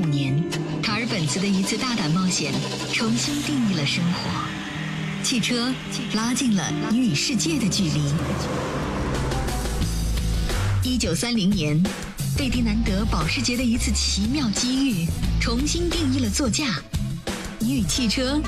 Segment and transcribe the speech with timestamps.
[0.00, 0.42] 五年，
[0.82, 2.54] 卡尔本茨的一次大胆冒险，
[2.90, 4.30] 重新定义了生活。
[5.22, 5.70] 汽车
[6.14, 8.00] 拉近了你与世界的距离。
[10.82, 11.78] 一九三零年，
[12.34, 15.06] 费迪南德保时捷的一次奇妙机遇，
[15.38, 16.80] 重新定义了座驾，
[17.58, 18.40] 你与汽车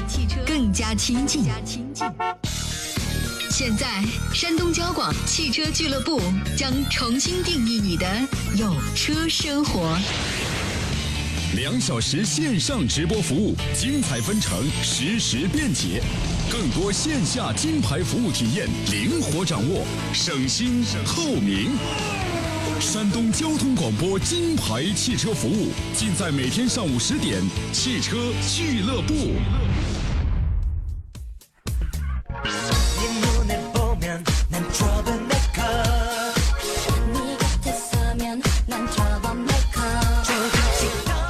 [0.47, 1.45] 更加亲近。
[3.51, 6.19] 现在，山东交广汽车俱乐部
[6.57, 8.07] 将重新定义你的
[8.57, 9.99] 有车生活。
[11.55, 16.03] 两小时线上直播服务，精彩纷呈，实时便捷，
[16.51, 19.85] 更多线下金牌服务体验，灵活掌握，
[20.15, 21.73] 省心透明。
[22.81, 27.39] 山东交通广播金牌汽车服务，尽在每天上午十点，
[27.71, 28.17] 汽车
[28.49, 29.33] 俱乐部。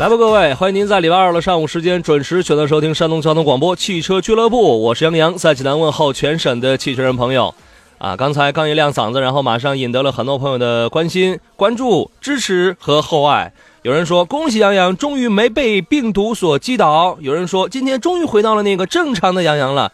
[0.03, 7.55] 来吧，各位，欢迎您在礼拜二的上午时间准时选择收听山东交通广播汽车俱乐部，我是杨洋，在济南问候全省的汽车人朋友。
[7.99, 13.53] 啊，刚才刚一亮嗓子，然后马上引得了很多朋友的关心、关注、支持和厚爱。
[13.83, 19.73] 有人说恭喜杨洋，终于没被病毒所击倒；有人说今天终于回到了那个正常的杨洋。
[19.73, 19.93] 了。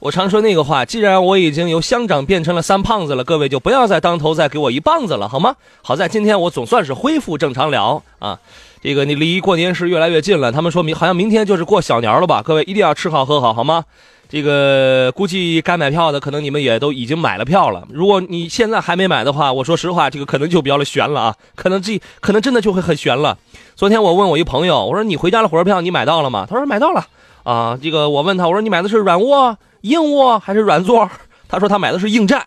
[0.00, 5.54] 我常说那个话，既然我已经由乡长变成了三胖子了，各位就不要再当头再给我一棒子了，好吗？
[5.80, 8.36] 好在今天我总算是恢复正常了啊。
[8.84, 12.42] 这个你离过年是越来越近了，他们说明好像明天就是过小年了吧？
[12.42, 13.82] 各位一定要吃好喝好，好吗？
[14.28, 17.88] 这个估计该买票的可能你们也都已经买了票了。
[17.90, 23.38] 如果你现在还没买的话，我说实话，这个可能就比较的悬了啊，可能这可能真的就会很悬了。
[23.74, 26.46] 昨天我问我一朋友，我说你回家的火车票你买到了吗？
[26.46, 27.06] 他说买到了
[27.44, 27.78] 啊。
[27.80, 31.10] 这个我问他，我说你买的是软卧、硬卧还是软座？
[31.48, 32.44] 他说他买的是硬站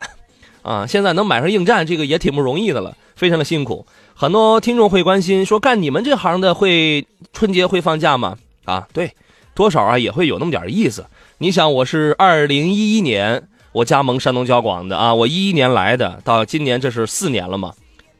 [0.61, 0.85] 啊。
[0.85, 3.87] 现在能买上硬站，这个也挺不容易的了，非常的辛苦。
[4.19, 8.35] 很多听众会关心说，干你们这行的会春节会放假吗？
[8.65, 9.11] 啊，对，
[9.53, 11.05] 多少啊也会有那么点意思。
[11.37, 17.73] 你想，我是二零一一年我加盟山东交广的啊，我一一年来的，到今年这是四年了嘛。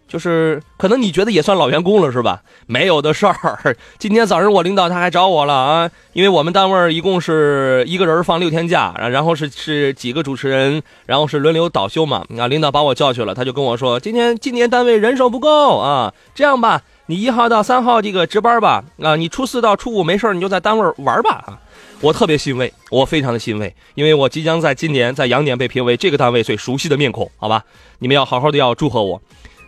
[0.07, 2.41] 就是可能你觉得也算老员工了是吧？
[2.65, 3.75] 没有的事儿。
[3.99, 12.25] 今天早上我领导他还找我了啊，因为我们单位一共是一个人放六天假，然后是是几个主持人，然后是轮流倒休嘛。
[12.37, 21.59] 啊，领导把我叫去了，他就跟我说，今天今年单位人手不够啊，这样吧，你一号到三号这个值班吧，啊，你初四到初五没事你就在单位玩吧啊。
[21.99, 27.63] 我特别欣慰，我非常的欣慰，因为我即将在今年在羊年被评为这个单位最熟悉的面孔，好吧？
[27.99, 29.19] 你们要好好的要祝贺我。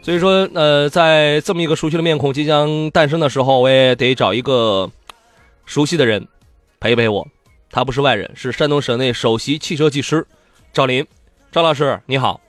[0.02, 4.90] 所以说，呃，在这么一个熟悉的面孔即将诞生的时候，我也得找一个
[5.66, 6.26] 熟悉的人
[6.80, 7.28] 陪陪我。
[7.70, 10.26] 他不是外人，是山东省内首席汽车技师
[10.74, 11.06] 赵林。
[11.52, 12.40] 赵老师，你好。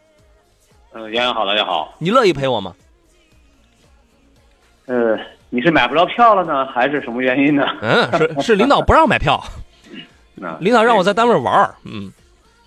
[0.92, 1.94] 嗯，杨洋好，大家好。
[1.98, 2.74] 你乐意陪我吗？
[4.86, 5.18] 呃，
[5.50, 7.64] 你是买不着票了呢，还是什么原因呢？
[7.82, 9.42] 嗯，是是领导不让买票。
[10.60, 12.10] 领导让我在单位玩儿，嗯。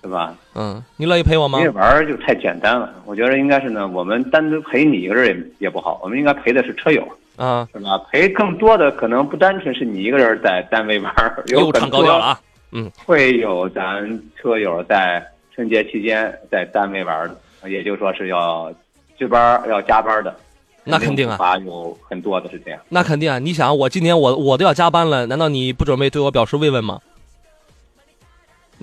[0.04, 0.36] 对吧？
[0.54, 1.60] 嗯，你乐意陪我吗？
[1.60, 3.88] 你玩就太简单了，我觉得应该是呢。
[3.88, 7.98] 我们单独陪你一个人也也不好，我们应该陪的是车友啊，是吧？
[8.12, 11.14] 陪更多的可能不单纯是你一个人在单位玩，
[11.48, 12.40] 又唱高调了啊。
[12.74, 15.26] 嗯，会有咱车友在
[15.56, 17.26] 春节期间在单位玩
[17.62, 18.74] 的，也就是说是要
[19.18, 20.36] 值班要加班的。
[20.84, 22.80] 那肯定啊，有很多的是这样。
[22.90, 27.00] 那肯定啊，你想我今年我我都要加班了，难道你不准备对我表示慰问吗？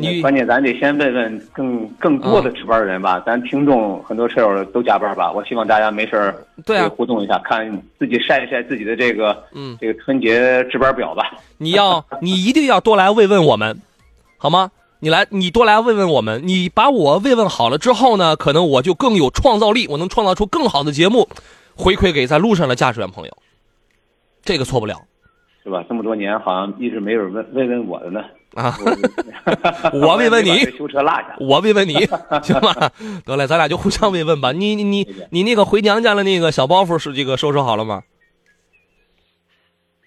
[0.01, 11.31] 你关键咱得先问问更更多的值班人吧，咱听众很多车友都加班吧，我希望大家没事儿对啊互动一下，看自己晒一晒自己的这个嗯这个春节值班表吧。
[11.59, 13.81] 你要你一定要多来慰问我们，
[14.39, 14.71] 好吗？
[15.03, 21.29] 你来你多来慰问我们，你把我慰问好了之后呢，可能我就更有创造力，我能创造出更好的节目，
[21.75, 23.33] 回馈给在路上的驾驶员朋友，
[24.43, 25.01] 这个错不了，
[25.65, 25.83] 是吧？
[25.89, 28.23] 这么多年好像一直没有人问慰问我的呢。
[28.55, 28.77] 啊，
[29.93, 31.95] 我慰 问你，修车落下，我慰问你，
[32.43, 32.91] 行吧？
[33.25, 34.53] 得嘞，咱俩就互相慰问吧。
[34.53, 38.03] 你你你你那个回娘家的那个小包袱是这个收拾好了吗？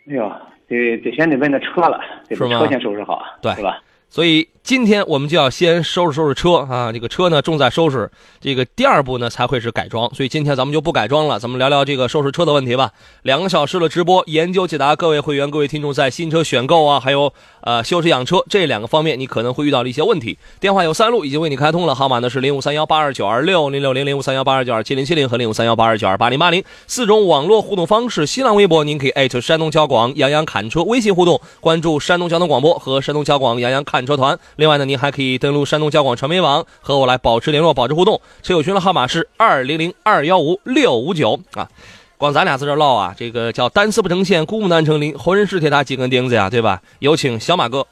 [0.09, 0.29] 哎呦，
[0.67, 3.79] 得得先得问那车了，得把车先收拾好，对，是吧？
[4.13, 10.07] 所以今天我们就要先收拾收拾车啊，这个车呢重在收拾，这个第二步呢才会是改装。
[10.13, 12.91] 所以今天咱们就不改装了，咱们聊聊这个收拾车的问题吧。
[13.23, 20.37] 两个小时的直播，研究解答各位会员、各位听众在新车选购啊，还有呃修车养车这两个方面，你可能会遇到的一些问题。
[20.61, 28.25] 电话有三路，已经为你开通了，号码呢是零五三幺八二九二六零六零零五三幺八二九二七零七零和零五三幺八二九二八零八零四种网络互动方式。
[28.25, 34.37] 新浪微博您可以艾特山东交广杨洋侃车，微信互动关注山东交通广播和山东交广杨洋侃看车团。
[34.55, 34.83] 另外呢。
[34.83, 38.19] 您还可以登录山东交广传媒网和我来保持联络、保持互动。
[38.41, 41.69] 车友群的号码是二零零二幺五六五九啊。
[42.17, 46.81] 光咱俩在这唠啊，这个叫单丝不成线，孤木难成林，活人是铁打几根钉子呀，对吧？
[46.99, 47.87] 有请小马哥，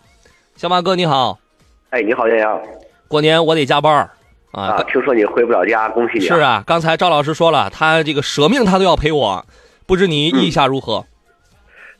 [0.58, 1.40] 小马哥你好，
[1.92, 2.62] 哎，你好，杨洋
[3.08, 4.12] 过年我得加班啊。
[4.52, 4.84] 啊！
[4.92, 6.26] 听说你回不了家，恭喜你！
[6.26, 9.46] 是，啊，刚才赵老师说了，他这个舍命他都要陪我，
[9.86, 11.06] 不知你意下如何？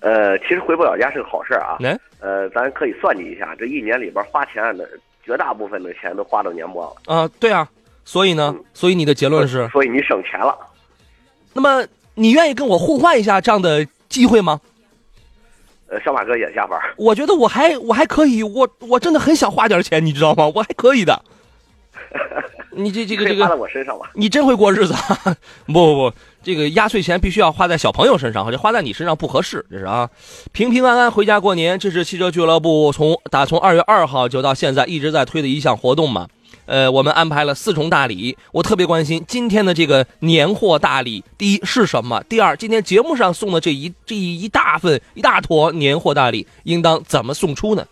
[0.02, 1.78] 呃，其实回不了家是个好事儿啊。
[1.80, 4.90] 来、呃，咱可以算计一下，这一年里边花钱的
[5.24, 7.68] 绝大部分的钱都花到年末了，啊，对啊，
[8.04, 10.58] 所以呢，所以你的结论是，所以你省钱了。
[11.54, 14.60] 那么你愿意跟我互换一下这样的机会吗？
[15.88, 20.52] 呃，小马哥也下班，我觉得我还我还可以，我我真的很想花点钱，你知道吗？
[20.56, 21.22] 我还可以的。
[22.72, 24.10] 你这这个这个，我身上吧？
[24.14, 25.36] 你真会过日子 啊！
[25.68, 30.10] 不不不，这个压岁钱必须要花在小朋友身上，这花在你身上不合适，这是啊。
[30.52, 36.28] 平平安安回家过年，这是汽车俱乐部从打从二月二号就到现在一直在推的一项活动嘛。
[36.68, 41.22] 呃，我们安排了四重大礼，我特别关心今天的这个年货大礼。
[41.38, 42.24] 第一是什么？
[42.30, 47.86] 第二，今天节目上送的这一这一大份一大坨年货大礼，应当怎么送出呢？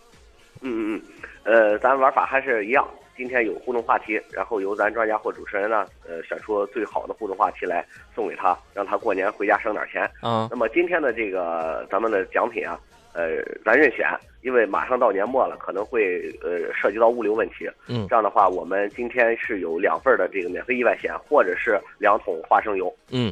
[0.62, 1.02] 嗯嗯
[1.44, 2.86] 嗯，呃，咱玩法还是一样。
[3.20, 7.84] 今天有互动话题，然后由咱专家或主持人呢，呃，选出最好的互动话题来
[8.14, 10.10] 送给他，让他过年回家省点钱。
[10.22, 12.80] 啊那么今天的这个咱们的奖品啊，
[13.12, 14.08] 呃，咱任选，
[14.40, 17.68] 因为马上到年末了，可能会呃涉及到物流问题。
[17.88, 23.30] 嗯这样的话，我们今天是有两份的这个免费意外险，或者是两桶花生油嗯，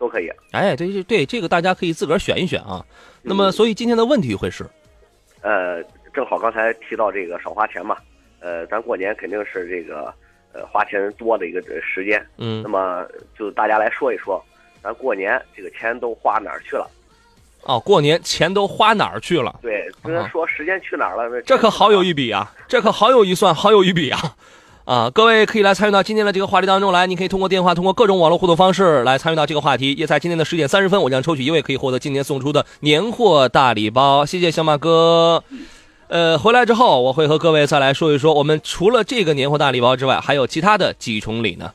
[0.00, 0.28] 都可以。
[0.50, 2.84] 哎，对对对，这个大家可以自个儿选一选啊。
[3.22, 4.64] 那么，所以今天的问题会是，
[5.42, 5.80] 呃，
[6.12, 7.96] 正好刚才提到这个少花钱嘛，
[8.42, 10.12] 呃，咱过年肯定是这个
[10.52, 12.20] 呃花钱多的一个呃时间。
[12.38, 13.06] 嗯那么
[13.38, 14.42] 就大家来说一说，
[14.82, 16.86] 咱过年这个钱都花哪儿去了？
[17.62, 19.54] 哦，过年钱都花哪儿去了？
[19.62, 21.28] 对，跟他说时间去哪儿了？
[21.28, 24.18] 那这可好有一笔啊，这可好有一算，好有一笔啊！
[24.84, 29.92] 啊，各位可以来参与到今天的这个话题当中来，你可以通过电话，通过各种网络互动方式来参与到这个话题。
[29.92, 34.26] 也在今天的十点三十分，我将抽取一位可以获得今年送出的年货大礼包。
[34.26, 35.44] 谢谢小马哥。
[36.12, 41.72] 呃，回来之后我会和各位再来说一说，我们除了这个年货大礼包之外，还有其他的几重礼呢。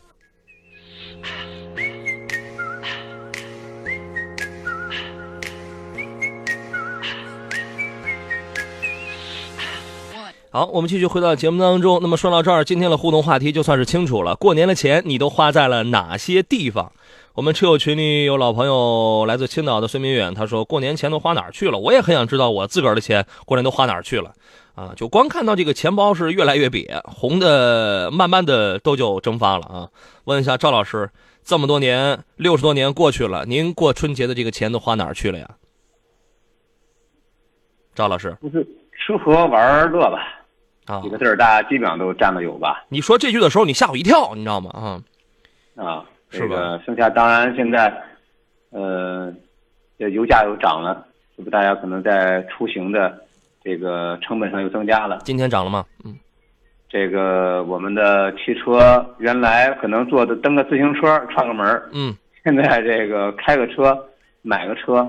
[10.51, 11.98] 好，我们继续回到节目当中。
[12.04, 14.36] 那么说到这儿，今天的互动话题就算是清楚了。
[14.36, 16.92] 过年的钱你都花在了哪些地方？
[17.38, 21.78] 我们车友群里有老朋友来自青岛的孙明远，他说过年钱都花哪儿去了？
[21.78, 24.34] 我也很想知道我自个儿的钱过年都花哪儿去了
[24.74, 24.94] 啊！
[24.95, 29.88] 就光看到这个钱包是越来越瘪，红的慢慢的都就蒸发了啊！
[30.24, 31.12] 问一下赵老师，
[31.44, 35.48] 这么多年，六十多年过去了，您过春节的这个钱都花哪儿去了呀？
[37.94, 40.44] 赵老师就是吃喝玩乐吧，
[40.88, 42.83] 啊几，个字儿大家基本上都占了有吧？
[42.90, 44.72] 你说这句的时候，你吓我一跳，你知道吗？
[44.74, 47.94] 啊，啊，是吧这个剩下当然现在，
[48.72, 49.34] 呃，
[49.98, 53.22] 这油价又涨了，这不大家可能在出行的
[53.64, 55.20] 这个成本上又增加了？
[55.24, 55.86] 今天涨了吗？
[56.04, 56.18] 嗯
[56.90, 62.16] 这个我们的汽车原来可能坐的蹬个自行车串个门儿，嗯，
[62.46, 64.08] 现在这个开个车
[64.42, 65.00] 买个车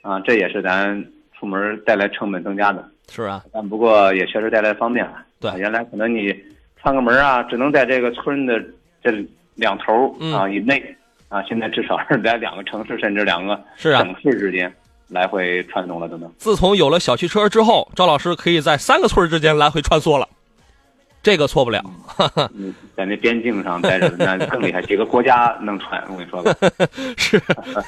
[0.00, 1.04] 啊，这也是咱
[1.36, 2.88] 出门带来成本增加的。
[3.08, 5.24] 是啊，但不过也确实带来方便了。
[5.40, 6.32] 对啊原来可能你
[6.80, 8.64] 串个门啊，只能在这个村的
[9.02, 9.10] 这
[9.54, 10.82] 两头嗯啊以内
[11.28, 14.02] 啊，现在至少是在两个城市甚至两个是啊。
[14.02, 14.72] 省市之间
[15.08, 16.32] 来回串动了，都能。
[16.38, 20.28] 自从有了小汽车之后，赵老师可以在三个村之间来回穿梭了，
[21.22, 21.82] 这个错不了。
[22.54, 26.54] 嗯，在那边境上待着那更厉害，几个国家能穿，我跟你说吧。
[27.16, 27.40] 是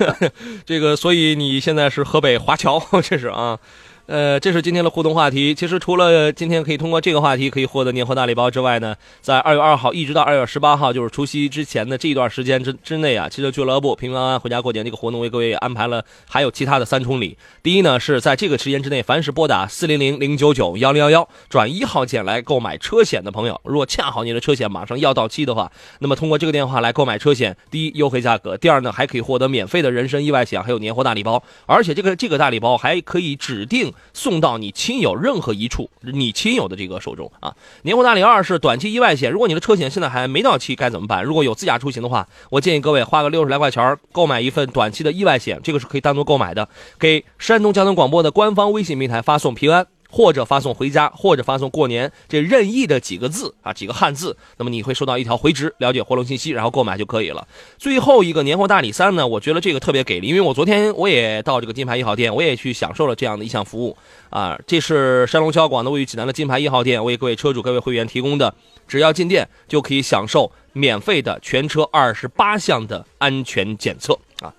[0.67, 3.59] 这个，所以你现在是河北华侨， 这是啊。
[4.07, 5.53] 呃，这是今天的互动话题。
[5.53, 17.37] 其实除了今天可以通过这个话题可以获得年货大礼包之外呢，在二月二号一直到二月十八号，就是除夕之前的这一段时间之之内啊，汽车俱乐部平平安安回家过年这个活动为各位安排了还有其他的三重礼。
[17.65, 37.55] 第一呢，是在这个时间之内，凡是拨打四零零零九九幺零幺幺转一号键来购买车险的朋友，如果恰好你的车险马上要到期的话，那么通过这个电话来购买车险，第一优惠价格，第二呢还可以获得免费的人身意外险，还有年货大礼包，而且这个这个大礼包还可以指定送到你亲友任何一处你亲友的这个手中啊。
[37.83, 41.23] 年货大礼二是短期意外险，如果你的车险现在还没到期该怎么办？
[41.25, 49.87] 如果有自驾出行的话，我建议各位花个六十来块钱购买一份短期的意外险，这个是可以单独购买的，给山东交通广播的官方微信平台发送平安。
[50.17, 57.47] 或者发送回家，或者发送过年，这任意的几个字啊，几个汉字，那么你会收到一条回执，了解活动信息，然后购买就可以了。
[57.77, 63.95] 最后一个年货大礼三呢，我觉得这个特别给力，因为我昨天我也到这个金牌一号店，我也去享受了这样的一项服务
[64.31, 64.59] 啊。
[64.67, 68.55] 这是山东交广的位于济南的金牌一号店为各位车主、各位会员提供的，
[68.89, 74.51] 只要进店就可以享受免费的全车二十八项的安全检测啊。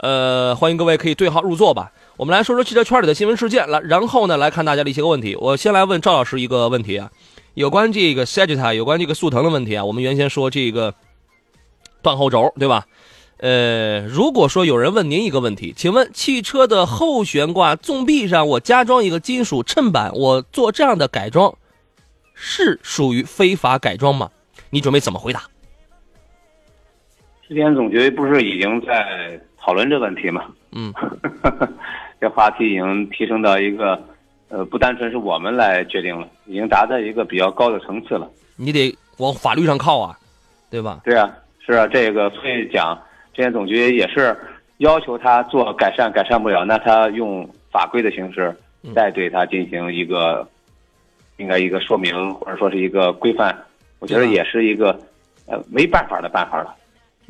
[0.00, 1.90] 呃，欢迎各位可以对号入座吧。
[2.18, 5.36] 我们来说说汽车圈里的新闻事件，来，然后呢来看大家的一些个问题。
[5.36, 7.12] 我先来问赵老师一个问题啊，
[7.54, 9.84] 有关这个 Sagitta，有关这个速腾的问题啊。
[9.84, 10.92] 我们原先说这个
[12.02, 12.86] 断后轴，对吧？
[13.36, 21.56] 呃，如果说有人问您一个问题，请问汽车的后悬挂纵臂上我加装一个金属衬板，我做这样的改装，
[22.34, 24.28] 是属于非法改装吗？
[24.70, 25.44] 你准备怎么回答？
[27.46, 30.46] 之前总局不是已经在讨论这问题吗？
[30.72, 30.92] 嗯，
[32.20, 34.00] 这话题已经提升到一个，
[34.48, 38.30] 呃，不单纯是我们来决定了，已经达到一个比较高的层次了。
[38.56, 40.18] 你得往法律上靠啊，
[40.70, 41.00] 对吧？
[41.04, 41.30] 对啊，
[41.64, 42.98] 是啊，这个所以讲。
[43.34, 44.36] 之前总局也是
[44.78, 48.52] 要求他做改善，改善不了，那他用法规的形式
[48.96, 50.44] 再对他进行一个
[51.36, 53.56] 应该一个说明，或者说是一个规范，
[54.00, 54.90] 我觉得也是一个
[55.46, 56.74] 呃没办法的办法了。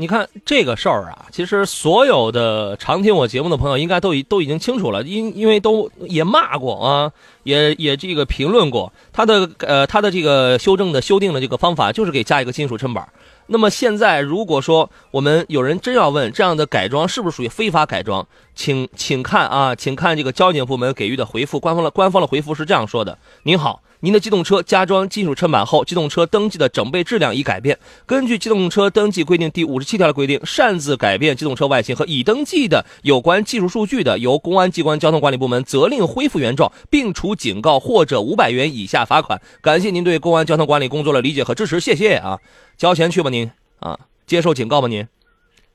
[0.01, 7.11] 你看这个事儿啊，其实所有的常听我节目的朋友应该都已都已经清楚了，因因为都也骂过啊，
[7.43, 13.09] 也也这个评论过他的呃他的这个修正的修订的这个方法，就是给加一个金属衬板。
[13.49, 18.25] 那么现在，如果说我们有人真要问这样的改装是不是属于非法改装，
[18.55, 23.83] 请请看啊，请看这个交警部门给予的回复，官方的官方的回复是这样说的：您好。
[24.01, 27.77] 您的机动车加装金属车板后，机动车登记的整备质量已改变。
[28.07, 39.43] 根据机动车登记规定第五十七条的规定，擅自改变机动车外形和已登记的有关技术数据的，由公安机关交通管理部门责令恢复原状，并处警告或者五百元以下罚款。
[39.61, 42.39] 感谢您对公安交通管理工作的理解和支持，谢谢啊！
[42.77, 43.51] 交钱去吧您
[43.81, 45.09] 啊，接受警告吧您。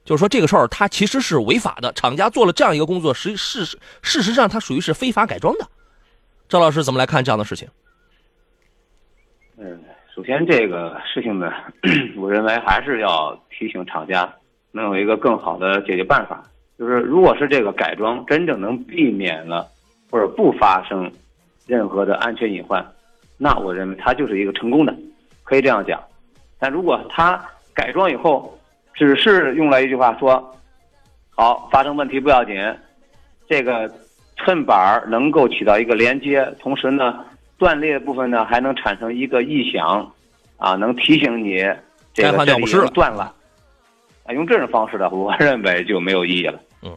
[0.06, 5.68] 就是说这个事儿它其实是违法的，厂家做了这样一个工作，实事实事实上它属于是非法改装的。
[6.48, 7.68] 赵老师怎么来看这样的事情？
[9.66, 9.80] 嗯，
[10.14, 11.54] 首先这个事情呢，
[12.20, 14.30] 我认为还是要提醒厂家
[14.74, 16.44] 能有一个更好的解决办法。
[16.78, 19.66] 就是如果是这个改装真正能避免了
[20.12, 21.10] 或者不发生
[21.66, 22.86] 任何的安全隐患，
[23.38, 24.94] 那我认为它就是一个成功的，
[25.44, 25.98] 可以这样讲。
[26.60, 27.42] 但如果它
[27.74, 28.60] 改装以后
[28.94, 30.54] 只是用了一句话说，
[31.30, 32.54] 好发生问题不要紧，
[33.48, 33.90] 这个
[34.36, 37.24] 衬板能够起到一个连接，同时呢。
[37.64, 40.12] 断裂部分呢，还能产生一个异响，
[40.58, 41.60] 啊，能提醒你
[42.14, 43.34] 这个这里断了。
[44.26, 46.60] 啊，用这种方式的，我认为就没有意义了。
[46.82, 46.92] 嗯，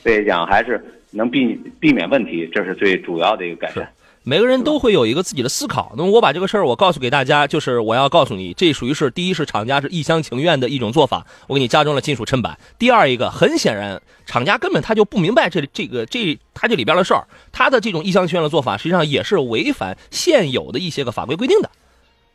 [0.00, 3.92] 所以讲还是能避避免问题，这是最主要的一个改善。
[4.28, 5.94] 每个人都会有一个自己的思考。
[5.96, 12.58] 那么我把这个事儿我告诉给大家，就是我要告诉你，这属于是第一是厂家是一厢情愿的一种做法，我给你加装了金属衬板。
[12.78, 21.70] 第二一个，很显然厂家根本他就不明白这这个这他这里边的事儿，他的这种一厢情愿的做法，实际上也是违反现有的一些个法规规定的。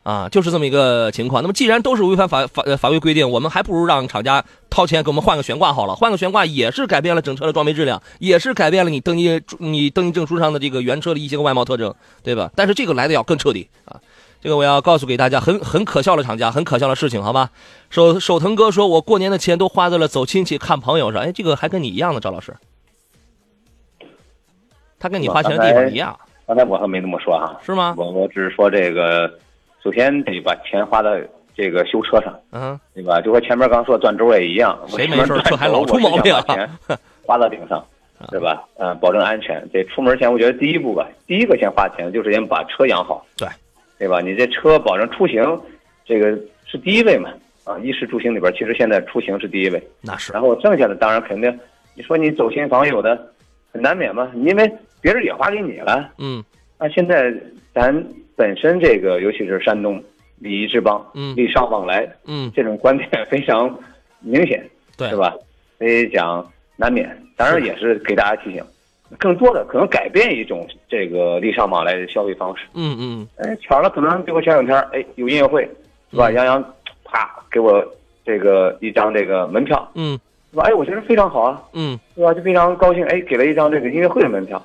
[0.04, 1.42] 啊，就是这么一个情况。
[1.42, 5.96] 那么，既然都是违反法法法规规定，我们还不如让厂家掏钱给我们换个悬挂好了。
[5.96, 12.52] 换个悬挂也是改变了整车的装备质量，也是改变了你登记你登记证书上的这个原车的一些个外貌特征，对吧？
[12.54, 13.96] 但是这个来的要更彻底啊！
[14.42, 17.50] 这个我要告诉给大家，很很可笑的厂家，很可笑的事情，好吧？
[17.90, 21.22] 手手腾哥说，我过年的钱都花在了走亲戚、看朋友上。
[21.22, 22.54] 哎，这个还跟你一样的，赵老师，
[25.00, 26.20] 他跟你花钱的地方一样。
[26.46, 27.96] 刚才我还没那么说哈，是吗？
[27.98, 29.32] 我我只是说这个。
[29.84, 31.12] 首先得把钱花到
[31.56, 33.20] 这个修车上，嗯，对吧？
[33.20, 36.34] 就和前面刚说断轴也一样，谁没事车还老出毛病？
[36.48, 36.70] 钱
[37.22, 37.86] 花到顶上，
[38.32, 38.64] 对吧？
[38.78, 39.62] 嗯，保证安全。
[39.74, 43.48] 这出门前，我觉得第一步吧，第一个先花钱就是先把车养好，对，
[44.00, 44.22] 对吧？
[44.22, 45.44] 你这车保证出行，
[46.06, 46.32] 这个
[46.66, 47.30] 是第一位嘛？
[47.66, 50.32] 啊，衣食住行里边，其实现在出行是第一位，那是。
[50.32, 51.60] 然后剩下的当然肯定，
[51.94, 53.18] 你说你走亲访友的，
[53.72, 54.72] 很难免嘛，因为
[55.02, 56.42] 别人也花给你了，嗯。
[56.80, 57.34] 那现在
[57.74, 57.94] 咱。
[58.36, 60.02] 本身这个，尤其是山东
[60.40, 63.78] 礼仪之邦，嗯，礼尚往来，嗯，这种观点非常
[64.20, 65.34] 明显，对，是吧？
[65.78, 68.64] 所以讲难免，当然也是给大家提醒，
[69.20, 72.64] 更多的可能改变一种这个礼尚往来的消费方式。
[72.74, 75.70] 嗯嗯，哎，巧了，可能比如前两天，哎，有音乐会，
[76.12, 76.32] 是吧？
[76.32, 76.62] 杨洋
[77.04, 77.86] 啪给我
[78.26, 80.20] 这个一张这个门票，嗯，
[80.52, 80.64] 是吧？
[80.64, 82.34] 哎，我觉得非常好啊，嗯，是吧？
[82.34, 84.62] 就非常高兴，哎，给了一张这个音乐会的门票，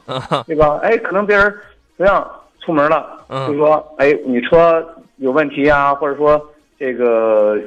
[0.47, 0.79] 对吧？
[0.83, 1.55] 哎，可能别人
[1.97, 2.27] 同样。
[2.69, 6.39] 出门了，就说哎，你车有问题啊，或者说
[6.79, 7.59] 这个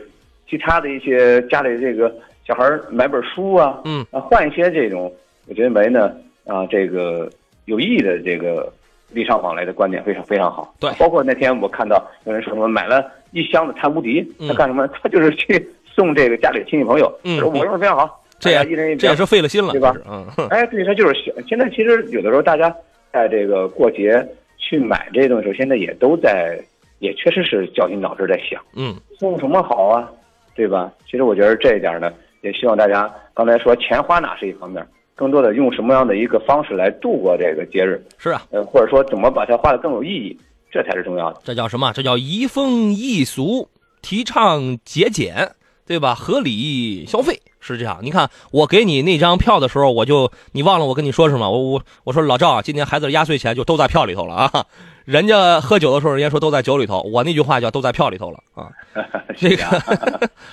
[0.48, 2.14] 其他的一些家里这个
[2.46, 5.12] 小孩买本书啊，嗯，啊换一些这种，
[5.48, 6.14] 我觉得为呢
[6.46, 7.28] 啊这个
[7.66, 8.72] 有意义的这个
[9.12, 10.72] 礼尚往来的观点非常非常好。
[10.80, 14.88] 对，包括那天我看到有人说什么买了一箱子碳无敌，他干什么？
[15.02, 17.12] 他就是去送这个家里亲戚朋友。
[17.24, 19.96] 嗯，我认为非常好，这也一人一这也是费了心了，对吧？
[20.08, 22.72] 嗯，哎，对他就是现在其实有的时候大家
[23.12, 24.24] 在这个过节。
[24.72, 26.58] 去买这些东西，时候，现在也都在，
[27.00, 30.10] 也确实是绞尽脑汁在想，嗯，送什么好啊，
[30.56, 30.90] 对吧？
[31.06, 32.10] 其实我觉得这一点呢，
[32.40, 34.82] 也希望大家刚才说钱花哪是一方面，
[35.14, 40.40] 更多的用什么样的一个方式来度过这个节日，是啊，呃，或者说怎么把它花的更有意义，
[40.72, 41.42] 这才是重要的。
[41.44, 41.92] 这叫什么？
[41.94, 43.68] 这叫移风易俗，
[44.02, 45.52] 提倡节俭，
[45.86, 46.16] 对吧？
[46.16, 48.00] 合理消费是这样。
[48.02, 51.50] 你看，我给你那张票的时候，我就你忘了我跟你说什么？
[51.50, 54.66] 我我我说老赵啊，今年孩子的压岁钱就都在票里头了啊。
[55.06, 58.68] 人家喝酒的时候，人家说都在酒里头，我那句话叫都在票里头了啊。
[59.38, 59.64] 这个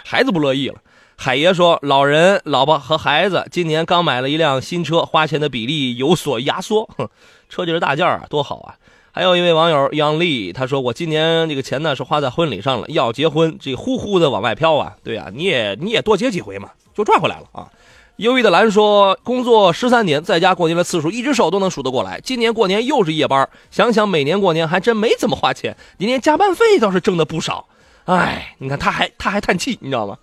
[0.05, 0.77] 孩子不乐意了。
[1.21, 6.89] 海爷说，老人、老婆和孩子今年刚买了一辆新车，花钱的比例有所压缩。
[6.97, 7.09] 哼，
[7.49, 8.77] 车就是大件儿啊，多好啊！
[9.11, 14.95] 还有一位网友杨丽，他说我今年这个钱呢是花在婚礼上了，要结婚，这呼呼的往外飘啊。
[15.03, 17.71] 对啊，你也你也多结几回嘛，就赚回来了啊。
[18.17, 22.21] 忧郁的蓝说，工作十三年，在家过年的次数一只手都能数得过来。
[22.21, 27.65] 今年过年又是夜班，想想每年过年还真没怎么花钱，今年加班费倒是挣的不少。
[28.07, 30.19] 哎，你看他还他还叹气，你知道吗？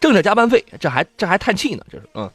[0.00, 2.30] 挣着加班费，这还这还叹气呢，这是嗯。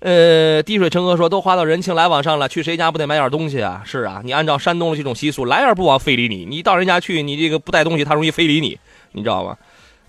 [0.00, 3.82] 呃，滴水成河说都花到人情来往上了，去谁家不得买点东西啊？
[3.84, 6.46] 是啊，你按照山东的这种习俗，来而不往非礼你。
[6.46, 8.78] 你到人家去，你这个不带东西，他容易非礼你，
[9.12, 9.56] 你知道吗？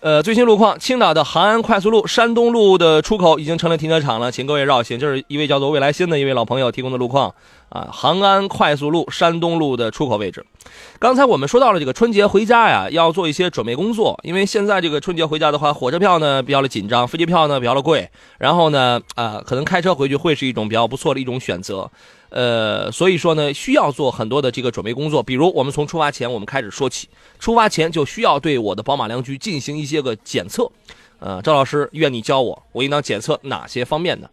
[0.01, 4.97] 呃，最新路况，青岛的杭安快速路山东路的出口已经成了停车场了，请各位绕行。
[4.97, 7.31] 这是一位叫做未来新的一位老朋友提供的路况
[7.69, 10.43] 啊，杭安快速路山东路的出口位置。
[10.97, 21.87] 刚才我们说到了这个春节回家呀，要做一些准备工作，因为现在这个春节回家的话，火车票呢比较的紧张，飞机票呢比较的贵，然后呢，啊，可能开车回去会是一种比较不错的一种选择。
[22.31, 27.09] 呃，所以说呢，需要做很多的这个准备工作，比如我们从出发前我们开始说起，
[27.39, 30.71] 出发前就需要对我的宝马良驹进行一些个检测。
[31.19, 34.29] 呃，赵老师，愿你教我，我应当检测哪些方面呢？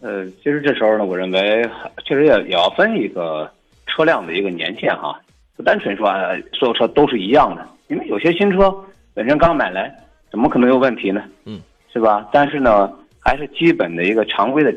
[0.00, 1.62] 呃，其实这时候呢，我认为
[2.06, 3.50] 确实也也要分一个
[3.86, 5.20] 车辆的一个年限哈，
[5.54, 8.74] 不单纯说啊，所有车都是一样的，因为有些新车
[9.12, 9.94] 本身刚买来，
[10.30, 11.22] 怎么可能有问题呢？
[11.44, 11.60] 嗯，
[11.92, 12.26] 是吧？
[12.32, 14.74] 但是呢，还是基本的一个常规的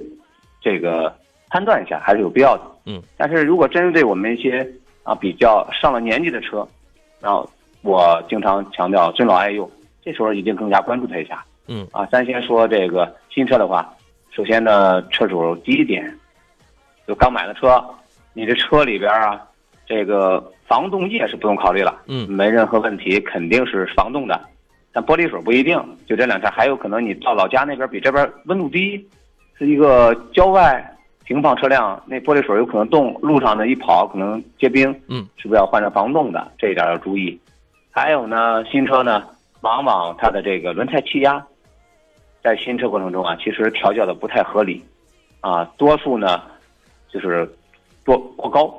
[0.62, 1.18] 这个。
[1.50, 4.66] 判断一下还是有必要的，嗯，但是如果针对我们一些
[5.04, 6.68] 啊比较上了年纪的车，
[7.20, 7.50] 然后
[7.82, 9.70] 我经常强调尊老爱幼，
[10.04, 13.92] 这时候一定更加关注它一下，嗯，啊，咱先说这个新车的话，
[14.30, 16.16] 首先呢，车主第一点，
[17.08, 17.84] 就刚买的车，
[18.34, 19.42] 你这车里边啊，
[19.88, 24.40] 这个防冻液是不用考虑了，嗯，没任何问题，肯定是防冻的，
[24.94, 29.04] 但玻璃水不一定，就这两天还有可能你到老家那边比这边温度低，
[29.58, 30.96] 是一个郊外。
[31.30, 36.52] 停放车辆那玻璃水有可能冻，路上呢一跑可能结冰，嗯，是不是要换成防冻的？
[36.58, 37.40] 这一点要注意。
[37.92, 39.24] 还有呢，新车呢，
[39.62, 41.46] 往往它的这个轮胎气压，
[42.42, 44.84] 在新车过程中啊，其实调教的不太合理，
[45.42, 46.42] 啊，多数呢
[47.14, 47.48] 就是
[48.04, 48.74] 多过高，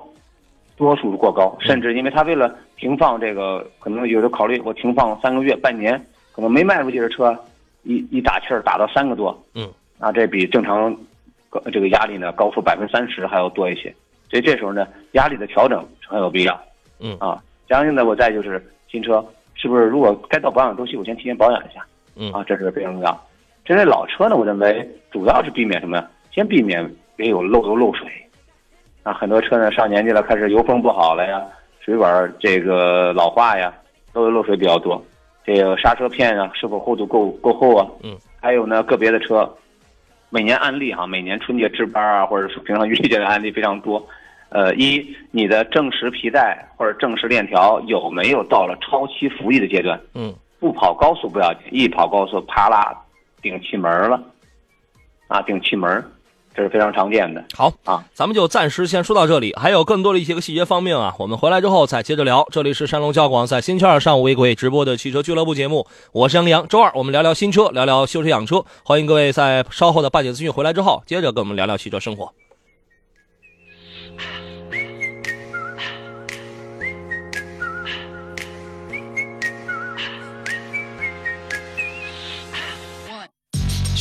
[0.76, 7.32] 多数是过高，甚至因为它为了停放这个，可能有的考虑我停放三个月、半年，可能没卖出去的车，
[7.84, 10.92] 一一打气儿打到三个多，嗯，啊，这比正常。
[11.72, 13.92] 这个压力呢，高出百分之三十还要多一些，
[14.28, 16.60] 所以这时候呢，压力的调整很有必要。
[17.00, 21.84] 嗯啊，相应的，我再就是新车是不是如果该到保养周期，我先提前保养一下。
[22.14, 23.26] 嗯啊，这是非常重要。
[23.64, 26.10] 针对老车呢，我认为主要是避免什么呀？
[26.30, 28.06] 先避免别有漏油漏水。
[29.02, 31.42] 啊，很多车呢上年纪了，开始油封不好了呀，
[31.80, 33.72] 水管这个老化呀，
[34.12, 35.02] 漏油漏水比较多。
[35.42, 37.86] 这个刹车片啊，是否厚度够够厚啊？
[38.02, 38.16] 嗯。
[38.40, 39.50] 还有呢，个别的车。
[40.30, 44.04] 每年案例哈，每年春节值班啊，或者是平常遇见的案例非常多。
[44.48, 50.00] 呃，一，你的正时皮带或者正时链条有没有到了超期服役的阶段？
[50.14, 52.96] 嗯，不跑高速不要紧，一跑高速，啪啦，
[53.42, 54.22] 顶气门了，
[55.28, 56.02] 啊，顶气门。
[56.54, 57.44] 这是非常常见的。
[57.54, 62.46] 好啊，咱们就暂时先说到这里，还有更多的一些个细节方面啊，我们回来之后再接着聊。
[62.50, 66.66] 这里是山东交广在星期二上午为各位直播的汽车俱乐部节目，我是杨洋。
[66.68, 72.32] 周二我们聊聊新车，聊聊修车养车，欢迎各位在稍后的半点资讯回来之后，接着跟我们聊聊汽车生活。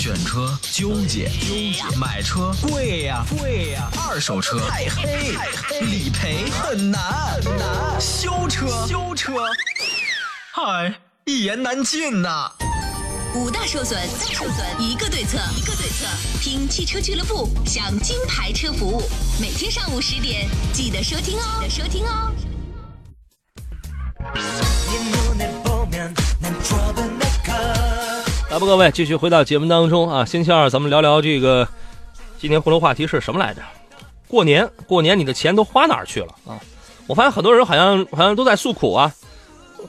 [0.09, 6.99] 选车纠结，纠结；买车贵呀，贵呀；二手车太黑，太黑；理赔很难，
[7.43, 9.33] 很难；修车，修车，
[10.51, 10.95] 嗨，
[11.25, 12.51] 一言难尽呐。
[13.35, 16.07] 五大受损，受损一个对策，一个对策。
[16.41, 19.03] 听汽车俱乐部，享金牌车服务。
[19.39, 22.31] 每天上午十点，记得收听哦，记得收听哦。
[28.49, 30.25] 来吧，各位，继续回到节目当中啊。
[30.25, 31.67] 星期二，咱们聊聊这个
[32.39, 33.61] 今天互动话题是什么来着？
[34.27, 36.57] 过年，过年，你的钱都花哪儿去了啊？
[37.05, 39.13] 我发现很多人好像好像都在诉苦啊。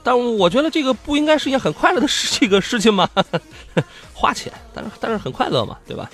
[0.02, 3.08] 但我觉得这个不应该是一件很快乐的事，这个事情吗？
[4.12, 6.10] 花钱，但是但是很快乐嘛，对吧？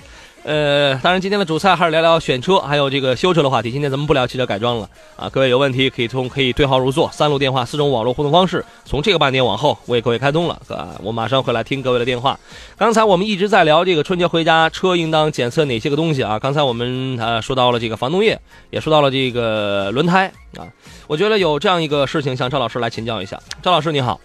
[0.47, 3.69] 呃，当然今天的主菜还是聊聊选车，还有这个修车的话题。
[3.69, 12.39] 今天咱们不聊汽车改装了啊，各位有问题可以从可以对号入座，三路电话，四种网络互动方式，从这个半点往后为各位开通了啊，我马上会来听各位的电话。
[12.77, 16.39] 刚才我们一直在聊这个春节回家车应当检测哪些个东西啊？
[16.39, 20.63] 刚才我们呃说到了这个防冻液，也说到了这个轮胎啊。
[21.07, 24.17] 我觉得有这样一个事情向赵老师来请教一下，赵老师你好。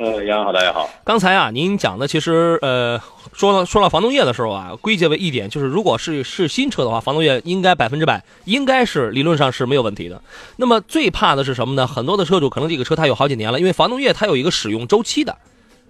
[0.00, 0.88] 呃，杨好，大家好。
[1.04, 2.98] 刚才啊，您讲的其实呃，
[3.34, 10.22] 说到说到防冻液的时候啊，归结为一点就是，如果是是新车的话，防冻液应该百分之百应该是理论上是没有问题的。
[10.56, 11.86] 那么最怕的是什么呢？
[11.86, 15.36] 很多的车主可能这个车它有好几年了，因为防冻液它有一个使用周期的。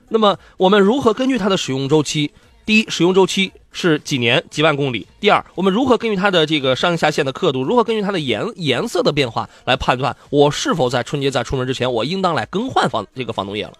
[0.09, 2.33] 那么我们如何根据它的使用周期？
[2.66, 13.73] 第一，使用周期是几年几万公里；第二，我们如何根据它的这个上下限的刻度，如何根据它的颜颜色的变化来判断我是否在春节在出门之前，我应当来更换防这个防冻液了？